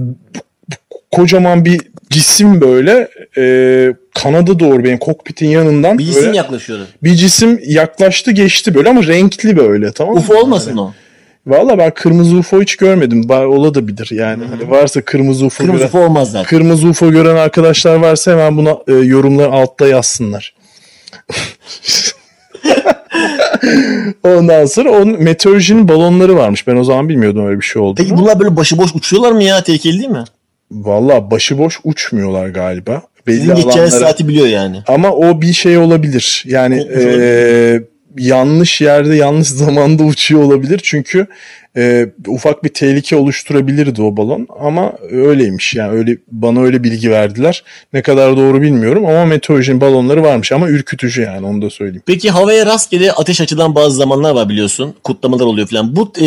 [1.17, 3.09] kocaman bir cisim böyle
[3.39, 3.45] e,
[4.15, 6.87] kanada doğru benim kokpitin yanından Bir cisim böyle, yaklaşıyordu.
[7.03, 10.21] bir cisim yaklaştı geçti böyle ama renkli böyle tamam mı?
[10.21, 10.93] UFO olmasın o?
[11.47, 13.23] Valla ben kırmızı UFO hiç görmedim.
[13.23, 14.45] Ba- Ola da bilir yani.
[14.45, 16.49] Hani varsa kırmızı UFO Kırmızı gören, UFO olmaz zaten.
[16.49, 20.55] kırmızı UFO gören arkadaşlar varsa hemen buna e, yorumlar altta yazsınlar.
[24.25, 26.67] Ondan sonra onun meteorolojinin balonları varmış.
[26.67, 27.95] Ben o zaman bilmiyordum öyle bir şey olduğunu.
[27.95, 29.63] Peki bunlar böyle başıboş uçuyorlar mı ya?
[29.63, 30.25] Tehlikeli değil mi?
[30.71, 33.03] Valla başıboş uçmuyorlar galiba.
[33.27, 34.83] Belli Sizin alanlara- saati biliyor yani.
[34.87, 36.45] Ama o bir şey olabilir.
[36.47, 37.83] Yani eee,
[38.19, 40.81] yanlış yerde yanlış zamanda uçuyor olabilir.
[40.83, 41.27] Çünkü
[41.77, 44.49] eee, ufak bir tehlike oluşturabilirdi o balon.
[44.61, 45.75] Ama öyleymiş.
[45.75, 47.65] Yani öyle bana öyle bilgi verdiler.
[47.93, 52.03] Ne kadar doğru bilmiyorum ama meteorolojinin balonları varmış ama ürkütücü yani onu da söyleyeyim.
[52.07, 54.95] Peki havaya rastgele ateş açılan bazı zamanlar var biliyorsun.
[55.05, 55.97] Kutlamalar oluyor falan.
[55.97, 56.25] Bu e,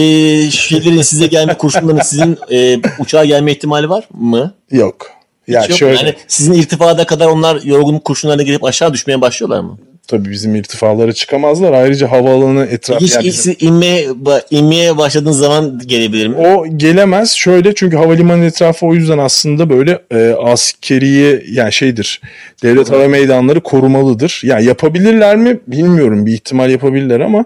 [0.51, 4.53] şeylerin size gelme kurşunların sizin e, uçağa gelme ihtimali var mı?
[4.71, 5.11] Yok.
[5.47, 9.59] Ya Hiç yok şöyle Yani sizin irtifada kadar onlar yorgunluk kurşunlarına gelip aşağı düşmeye başlıyorlar
[9.59, 9.77] mı?
[10.09, 11.73] Tabii bizim irtifalara çıkamazlar.
[11.73, 14.07] Ayrıca havaalanı etrafı Hiç yani bizim- inmeye,
[14.51, 16.35] inmeye başladığınız zaman gelebilir mi?
[16.35, 22.21] O gelemez şöyle çünkü havalimanı etrafı o yüzden aslında böyle e, askeriye yani şeydir.
[22.63, 24.41] Devlet hava meydanları korumalıdır.
[24.43, 27.45] Yani yapabilirler mi bilmiyorum bir ihtimal yapabilirler ama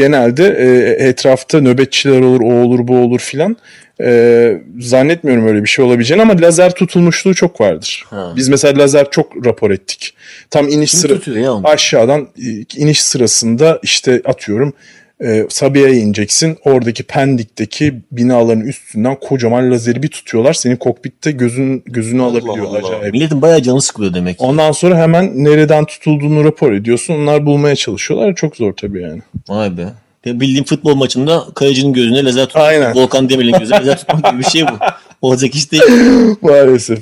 [0.00, 3.56] genelde e, etrafta nöbetçiler olur o olur bu olur filan.
[4.02, 8.04] E, zannetmiyorum öyle bir şey olabileceğini ama lazer tutulmuşluğu çok vardır.
[8.10, 8.32] Ha.
[8.36, 10.14] Biz mesela lazer çok rapor ettik.
[10.50, 11.14] Tam iniş Kim sıra
[11.64, 14.72] aşağıdan e, iniş sırasında işte atıyorum
[15.24, 16.58] e, Sabiha'ya ineceksin.
[16.64, 20.52] Oradaki Pendik'teki binaların üstünden kocaman lazeri bir tutuyorlar.
[20.52, 22.82] Senin kokpitte gözün gözünü alabiliyorlar.
[22.82, 23.12] acayip.
[23.12, 24.38] Milletin bayağı canı sıkılıyor demek.
[24.38, 24.44] ki.
[24.44, 27.14] Ondan sonra hemen nereden tutulduğunu rapor ediyorsun.
[27.14, 28.34] Onlar bulmaya çalışıyorlar.
[28.34, 29.20] Çok zor tabii yani.
[29.48, 29.86] Vay be.
[30.24, 32.64] Ya Bildiğim futbol maçında kalecinin gözüne lazer tutmak.
[32.64, 32.94] Aynen.
[32.94, 34.72] Volkan Demirel'in gözüne lazer tutmak gibi bir şey bu.
[35.22, 35.82] Olacak iş değil.
[36.42, 36.98] Maalesef.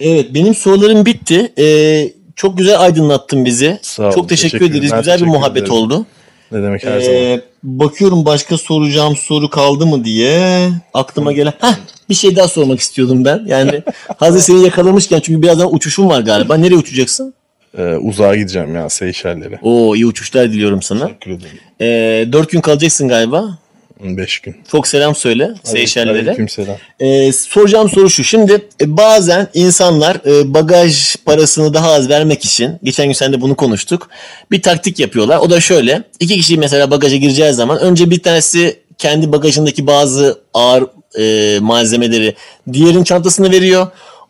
[0.00, 1.52] Evet benim sorularım bitti.
[1.58, 3.78] Ee, çok güzel aydınlattın bizi.
[3.82, 4.92] Sağ ol, çok teşekkür, teşekkür ederiz.
[4.98, 5.74] Güzel bir muhabbet ederim.
[5.74, 6.06] oldu.
[6.52, 7.40] Ne demek her Ee, zaman.
[7.62, 11.52] bakıyorum başka soracağım soru kaldı mı diye aklıma gelen.
[11.60, 11.74] Heh,
[12.08, 13.42] bir şey daha sormak istiyordum ben.
[13.46, 13.82] Yani
[14.16, 16.56] hazır seni yakalamışken çünkü birazdan uçuşum var galiba.
[16.56, 17.34] Nereye uçacaksın?
[17.78, 19.58] Ee, uzağa gideceğim ya Seyşeller'e.
[19.62, 21.06] Oo iyi uçuşlar diliyorum sana.
[21.06, 21.58] Teşekkür ederim.
[21.80, 23.58] Ee, dört gün kalacaksın galiba.
[24.00, 24.56] 5 gün.
[24.70, 26.20] Çok selam söyle Seyşellere.
[26.22, 26.76] Aleykümselam.
[27.00, 28.24] Ee, soracağım soru şu.
[28.24, 33.40] Şimdi e, bazen insanlar e, bagaj parasını daha az vermek için, geçen gün sen de
[33.40, 34.08] bunu konuştuk,
[34.50, 35.38] bir taktik yapıyorlar.
[35.38, 36.02] O da şöyle.
[36.20, 40.84] iki kişi mesela bagaja gireceği zaman önce bir tanesi kendi bagajındaki bazı ağır
[41.18, 42.34] e, malzemeleri
[42.72, 43.86] diğerinin çantasına veriyor.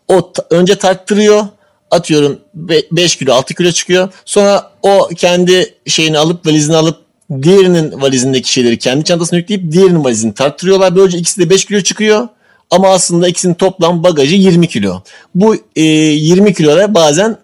[0.07, 1.45] O ta- önce tarttırıyor.
[1.91, 4.09] Atıyorum 5 kilo 6 kilo çıkıyor.
[4.25, 7.06] Sonra o kendi şeyini alıp valizini alıp
[7.41, 10.95] diğerinin valizindeki şeyleri kendi çantasına yükleyip diğerinin valizini tarttırıyorlar.
[10.95, 12.27] Böylece ikisi de 5 kilo çıkıyor.
[12.71, 15.01] Ama aslında ikisinin toplam bagajı 20 kilo.
[15.35, 17.37] Bu e, 20 kilolar bazen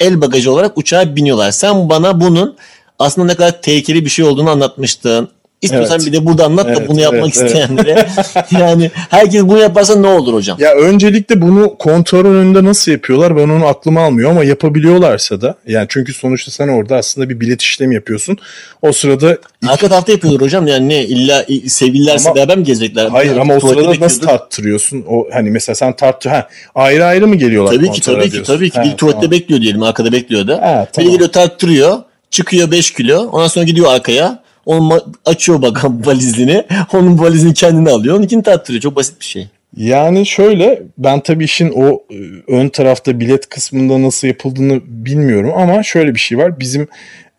[0.00, 1.50] el bagajı olarak uçağa biniyorlar.
[1.50, 2.56] Sen bana bunun
[2.98, 5.28] aslında ne kadar tehlikeli bir şey olduğunu anlatmıştın.
[5.64, 6.06] İstiyorsan Evet.
[6.06, 7.46] bir de burada anlat da Evet, bunu yapmak evet, evet.
[7.50, 8.06] isteyenlere.
[8.64, 10.56] yani herkes bunu yaparsa ne olur hocam?
[10.60, 15.86] Ya öncelikle bunu kontrol önünde nasıl yapıyorlar ben onu aklıma almıyor ama yapabiliyorlarsa da yani
[15.88, 18.38] çünkü sonuçta sen orada aslında bir bilet işlemi yapıyorsun.
[18.82, 19.38] O sırada
[19.68, 23.06] Arka tarafta yapıyorlar hocam yani ne illa sevgililerse Ama- beraber mi gezecekler?
[23.08, 25.04] hayır ama o sırada nasıl tarttırıyorsun?
[25.08, 27.72] O hani mesela sen tarttı ha ayrı ayrı mı geliyorlar?
[27.74, 28.76] Tabii ki tabii ki tabii ki.
[28.78, 29.30] Ha, Bir tuvalette tamam.
[29.30, 30.54] bekliyor diyelim arkada bekliyor da.
[30.62, 31.12] Ha, Biri tamam.
[31.12, 31.98] geliyor tarttırıyor.
[32.30, 33.28] Çıkıyor 5 kilo.
[33.32, 34.42] Ondan sonra gidiyor arkaya.
[34.66, 36.64] Onun ma- açıyor bak valizini.
[36.92, 38.18] Onun valizini kendine alıyor.
[38.18, 38.82] Onunkini tarttırıyor.
[38.82, 39.48] Çok basit bir şey.
[39.76, 42.16] Yani şöyle ben tabii işin o e,
[42.48, 46.60] ön tarafta bilet kısmında nasıl yapıldığını bilmiyorum ama şöyle bir şey var.
[46.60, 46.88] Bizim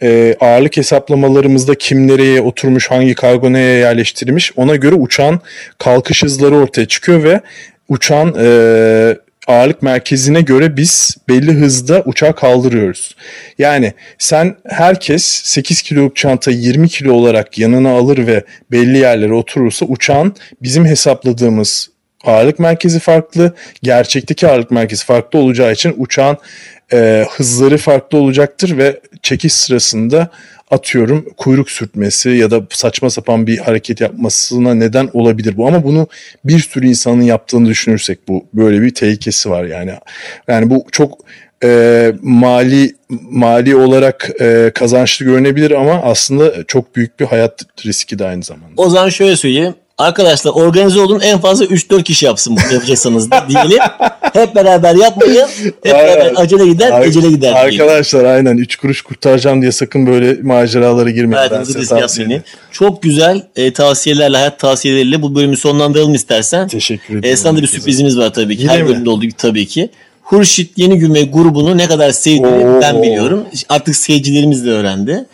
[0.02, 5.40] e, ağırlık hesaplamalarımızda kim nereye oturmuş, hangi kargo neye yerleştirilmiş ona göre uçağın
[5.78, 7.42] kalkış hızları ortaya çıkıyor ve
[7.90, 8.48] uçağın e,
[9.48, 13.16] ağırlık merkezine göre biz belli hızda uçağı kaldırıyoruz.
[13.58, 19.86] Yani sen herkes 8 kiloluk çantayı 20 kilo olarak yanına alır ve belli yerlere oturursa
[19.86, 21.90] uçağın bizim hesapladığımız
[22.24, 23.56] ağırlık merkezi farklı.
[23.84, 26.38] Gerçekteki ağırlık merkezi farklı olacağı için uçağın
[26.94, 30.30] e, hızları farklı olacaktır ve çekiş sırasında
[30.72, 36.08] atıyorum kuyruk sürtmesi ya da saçma sapan bir hareket yapmasına neden olabilir bu ama bunu
[36.46, 39.94] bir sürü insanın yaptığını düşünürsek bu böyle bir tehlikesi var yani
[40.48, 41.18] yani bu çok
[41.64, 42.96] e, mali
[43.30, 48.74] mali olarak e, kazançlı görünebilir ama aslında çok büyük bir hayat riski de aynı zamanda.
[48.78, 49.76] O zaman şöyle söyleyeyim.
[49.98, 53.80] Arkadaşlar organize olun en fazla 3-4 kişi yapsın bunu yapacaksanız diyelim.
[54.34, 55.48] Hep beraber yapmayın.
[55.64, 57.82] Hep beraber acele gider, Ar- ecele gider diyelim.
[57.82, 61.32] Arkadaşlar aynen 3 kuruş kurtaracağım diye sakın böyle maceralara girmeyin.
[61.32, 62.44] Ben Hayatınızı size riske tavsiye atmayın.
[62.72, 66.68] Çok güzel e, tavsiyelerle, hayat tavsiyeleriyle bu bölümü sonlandıralım istersen.
[66.68, 67.38] Teşekkür E, ederim.
[67.38, 68.62] sana da bir sürprizimiz var tabii ki.
[68.64, 68.90] Yine Her mi?
[68.90, 69.90] bölümde olduğu gibi tabii ki.
[70.22, 73.44] Hurşit Yeni Gün ve grubunu ne kadar sevdiğini ben biliyorum.
[73.70, 75.26] Artık seyircilerimiz de öğrendi.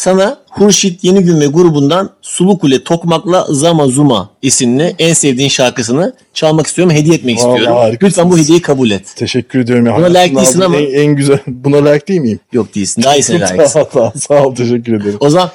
[0.00, 6.12] Sana Hurşit Yeni Gün ve grubundan Sulu Kule Tokmak'la Zama Zuma isimli en sevdiğin şarkısını
[6.34, 7.76] çalmak istiyorum, hediye etmek Vallahi istiyorum.
[7.82, 8.10] harikasınız.
[8.18, 9.12] Lütfen bu hediyeyi kabul et.
[9.16, 9.86] Teşekkür ediyorum.
[9.86, 9.96] ya.
[9.96, 11.38] Buna layık değilsin ama- En, en güzel.
[11.46, 12.40] Buna layık değil miyim?
[12.52, 13.02] Yok değilsin.
[13.02, 13.66] Daha iyisine layıksın.
[13.66, 14.54] sağ, ol, sağ ol.
[14.54, 15.16] Teşekkür ederim.
[15.20, 15.50] O zaman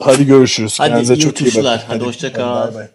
[0.00, 0.80] Hadi görüşürüz.
[0.80, 1.80] Hadi Kendinize iyi çok iyi bakın.
[1.88, 2.66] Hadi hoşça kal.
[2.66, 2.86] bay bay.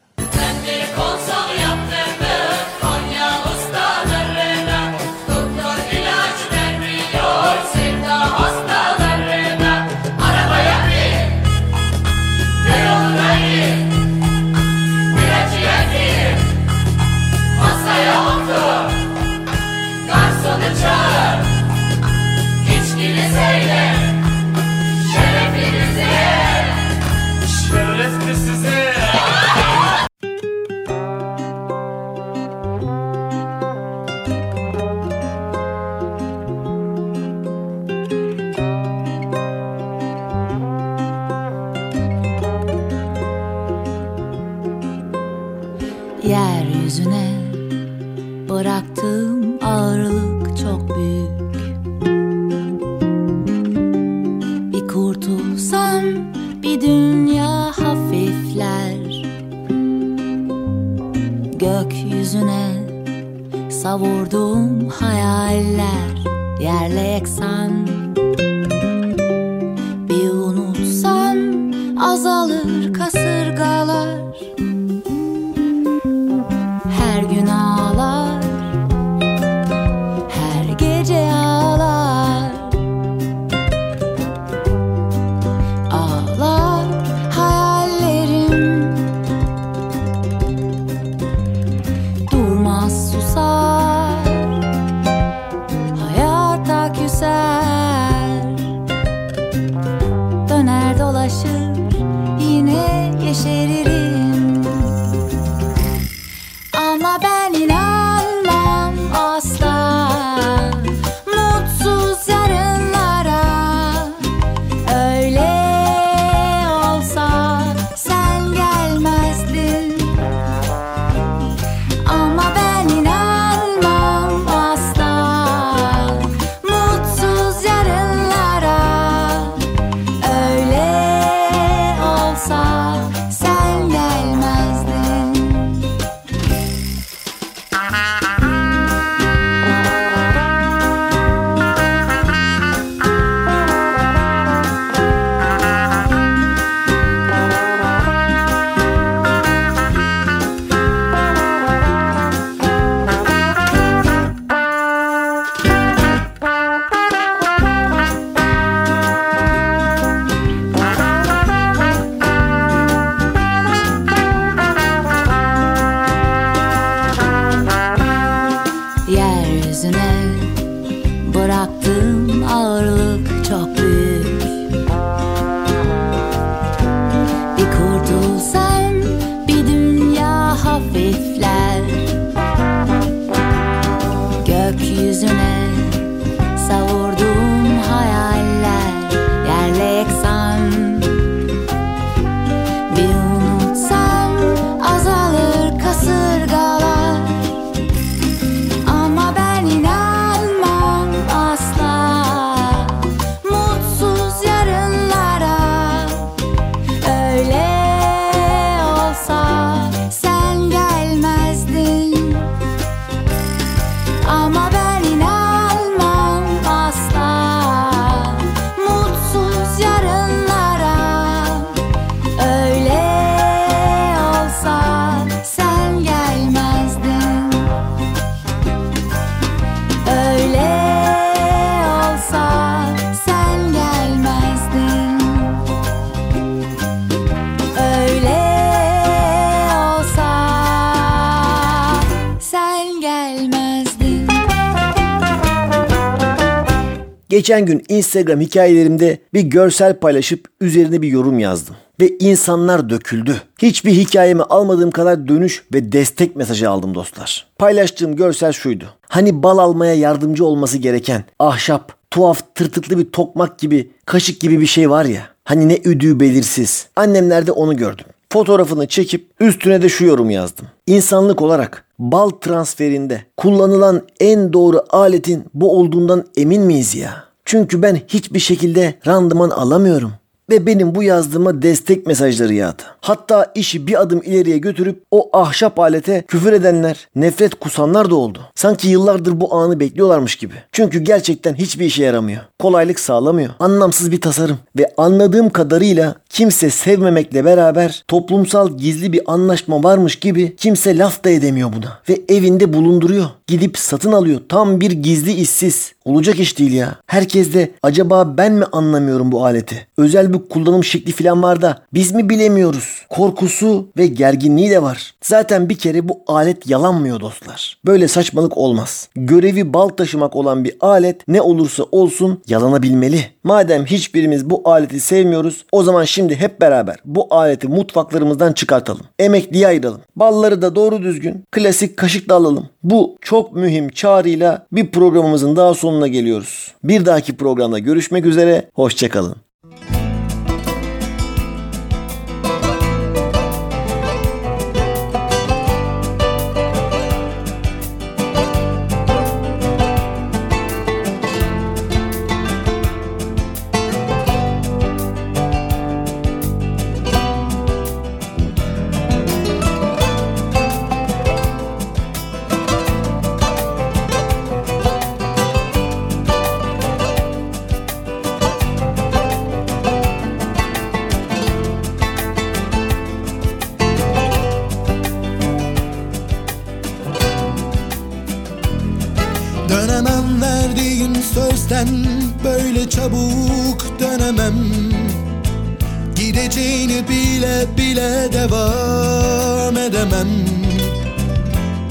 [247.48, 251.76] Geçen gün Instagram hikayelerimde bir görsel paylaşıp üzerine bir yorum yazdım.
[252.02, 253.41] Ve insanlar döküldü.
[253.62, 257.48] Hiçbir hikayeme almadığım kadar dönüş ve destek mesajı aldım dostlar.
[257.58, 258.86] Paylaştığım görsel şuydu.
[259.10, 264.66] Hani bal almaya yardımcı olması gereken ahşap, tuhaf tırtıklı bir tokmak gibi, kaşık gibi bir
[264.66, 265.22] şey var ya.
[265.43, 266.88] Hani ne üdüğü belirsiz.
[266.95, 268.06] Annemlerde onu gördüm.
[268.34, 270.68] Fotoğrafını çekip üstüne de şu yorum yazdım.
[270.88, 277.26] İnsanlık olarak bal transferinde kullanılan en doğru aletin bu olduğundan emin miyiz ya?
[277.48, 280.14] Çünkü ben hiçbir şekilde randıman alamıyorum.
[280.50, 282.84] Ve benim bu yazdığıma destek mesajları yağdı.
[283.02, 288.39] Hatta işi bir adım ileriye götürüp o ahşap alete küfür edenler, nefret kusanlar da oldu.
[288.56, 290.54] Sanki yıllardır bu anı bekliyorlarmış gibi.
[290.72, 292.41] Çünkü gerçekten hiçbir işe yaramıyor.
[292.60, 293.50] Kolaylık sağlamıyor.
[293.60, 294.58] Anlamsız bir tasarım.
[294.78, 301.30] Ve anladığım kadarıyla kimse sevmemekle beraber toplumsal gizli bir anlaşma varmış gibi kimse laf da
[301.30, 302.00] edemiyor buna.
[302.10, 303.26] Ve evinde bulunduruyor.
[303.48, 304.41] Gidip satın alıyor.
[304.50, 305.93] Tam bir gizli işsiz.
[306.08, 306.95] Olacak iş değil ya.
[307.08, 309.88] Herkes de acaba ben mi anlamıyorum bu aleti?
[309.97, 313.05] Özel bir kullanım şekli falan var da biz mi bilemiyoruz?
[313.10, 315.14] Korkusu ve gerginliği de var.
[315.24, 317.78] Zaten bir kere bu alet yalanmıyor dostlar.
[317.86, 319.10] Böyle saçmalık olmaz.
[319.16, 323.20] Görevi bal taşımak olan bir alet ne olursa olsun yalanabilmeli.
[323.43, 329.05] Madem hiçbirimiz bu aleti sevmiyoruz o zaman şimdi hep beraber bu aleti mutfaklarımızdan çıkartalım.
[329.20, 330.01] Emekliye ayıralım.
[330.16, 332.70] Balları da doğru düzgün klasik kaşıkla alalım.
[332.89, 336.73] Bu çok mühim çağrıyla bir programımızın daha sonuna geliyoruz.
[336.83, 338.69] Bir dahaki programda görüşmek üzere.
[338.73, 339.47] Hoşçakalın.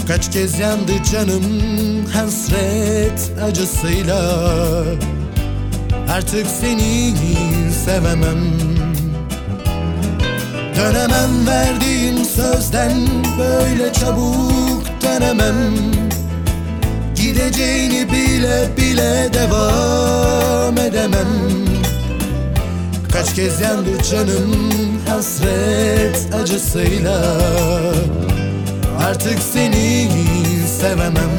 [0.08, 1.44] Kaç kez yandı canım
[2.12, 4.20] hasret acısıyla.
[6.10, 7.14] Artık seni
[7.84, 8.38] sevemem.
[10.76, 12.92] Dönemem verdiğin sözden
[13.38, 15.74] böyle çabuk dönemem.
[17.14, 21.28] Gideceğini bile bile devam edemem.
[23.12, 24.70] Kaç kez yandı canım
[25.08, 27.36] hasret acısıyla
[29.06, 30.08] Artık seni
[30.80, 31.30] sevemem.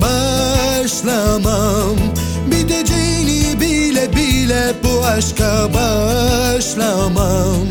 [0.00, 1.96] Başlamam.
[2.46, 7.66] Biteceğini bile bile bu aşka başlamam.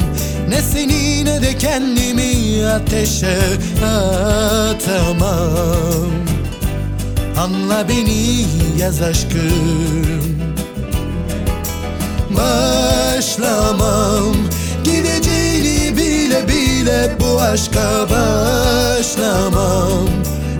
[0.49, 3.37] Ne seni ne de kendimi ateşe
[3.85, 5.51] atamam.
[7.37, 8.45] Anla beni
[8.79, 10.37] yaz aşkım.
[12.29, 14.35] Başlamam
[16.83, 19.39] bile bu aşka başlamam.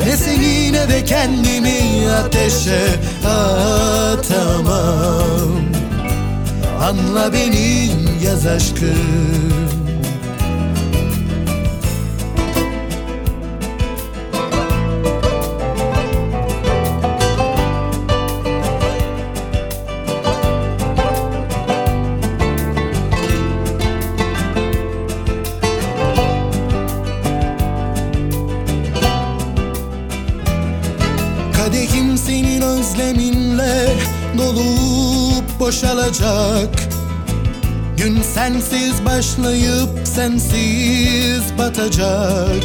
[0.05, 2.85] Ne seni ne de kendimi ateşe
[3.27, 4.33] atamam.
[6.81, 7.91] Anla beni
[8.25, 9.82] yaz aşkım
[35.63, 36.69] boşalacak.
[37.97, 42.63] Gün sensiz başlayıp sensiz batacak.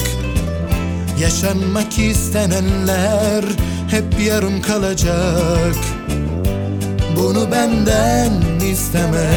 [1.20, 3.44] Yaşanmak istenenler
[3.90, 5.76] hep yarım kalacak.
[7.16, 8.32] Bunu benden
[8.72, 9.30] isteme.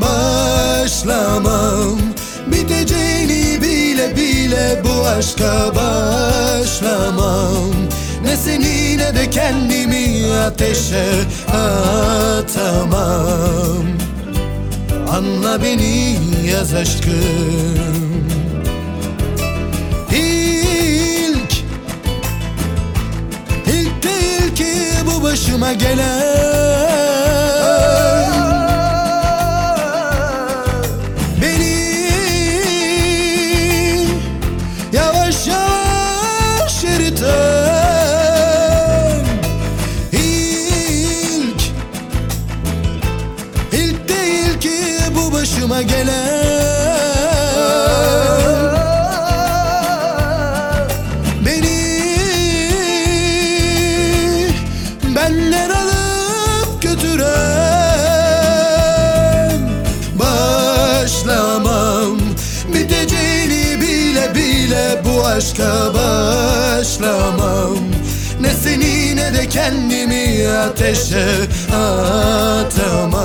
[0.00, 1.98] Başlamam.
[2.46, 7.70] Biteceğini bile bile bu aşka başlamam.
[8.24, 9.71] Ne seni ne de kendimi
[10.46, 11.04] ateşe
[11.48, 13.02] atamam.
[15.10, 16.18] Anla beni
[16.50, 17.12] yaz aşkım.
[20.12, 21.64] İlk
[23.66, 24.72] İlk değil ki
[25.06, 27.21] bu başıma gelen
[69.52, 71.26] kendimi ateşe
[71.76, 73.22] atamam.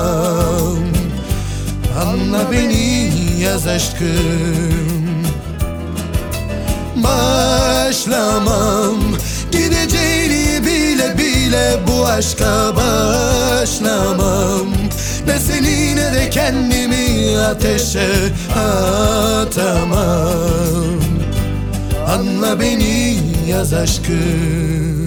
[2.02, 5.08] Anla beni yaz aşkım.
[6.96, 8.96] Başlamam.
[9.52, 14.68] Gideceğini bile bile bu aşka başlamam.
[15.28, 18.10] Ne seni ne de kendimi ateşe
[18.56, 19.98] atamam.
[22.08, 23.20] Anla beni
[23.50, 25.07] yaz aşkım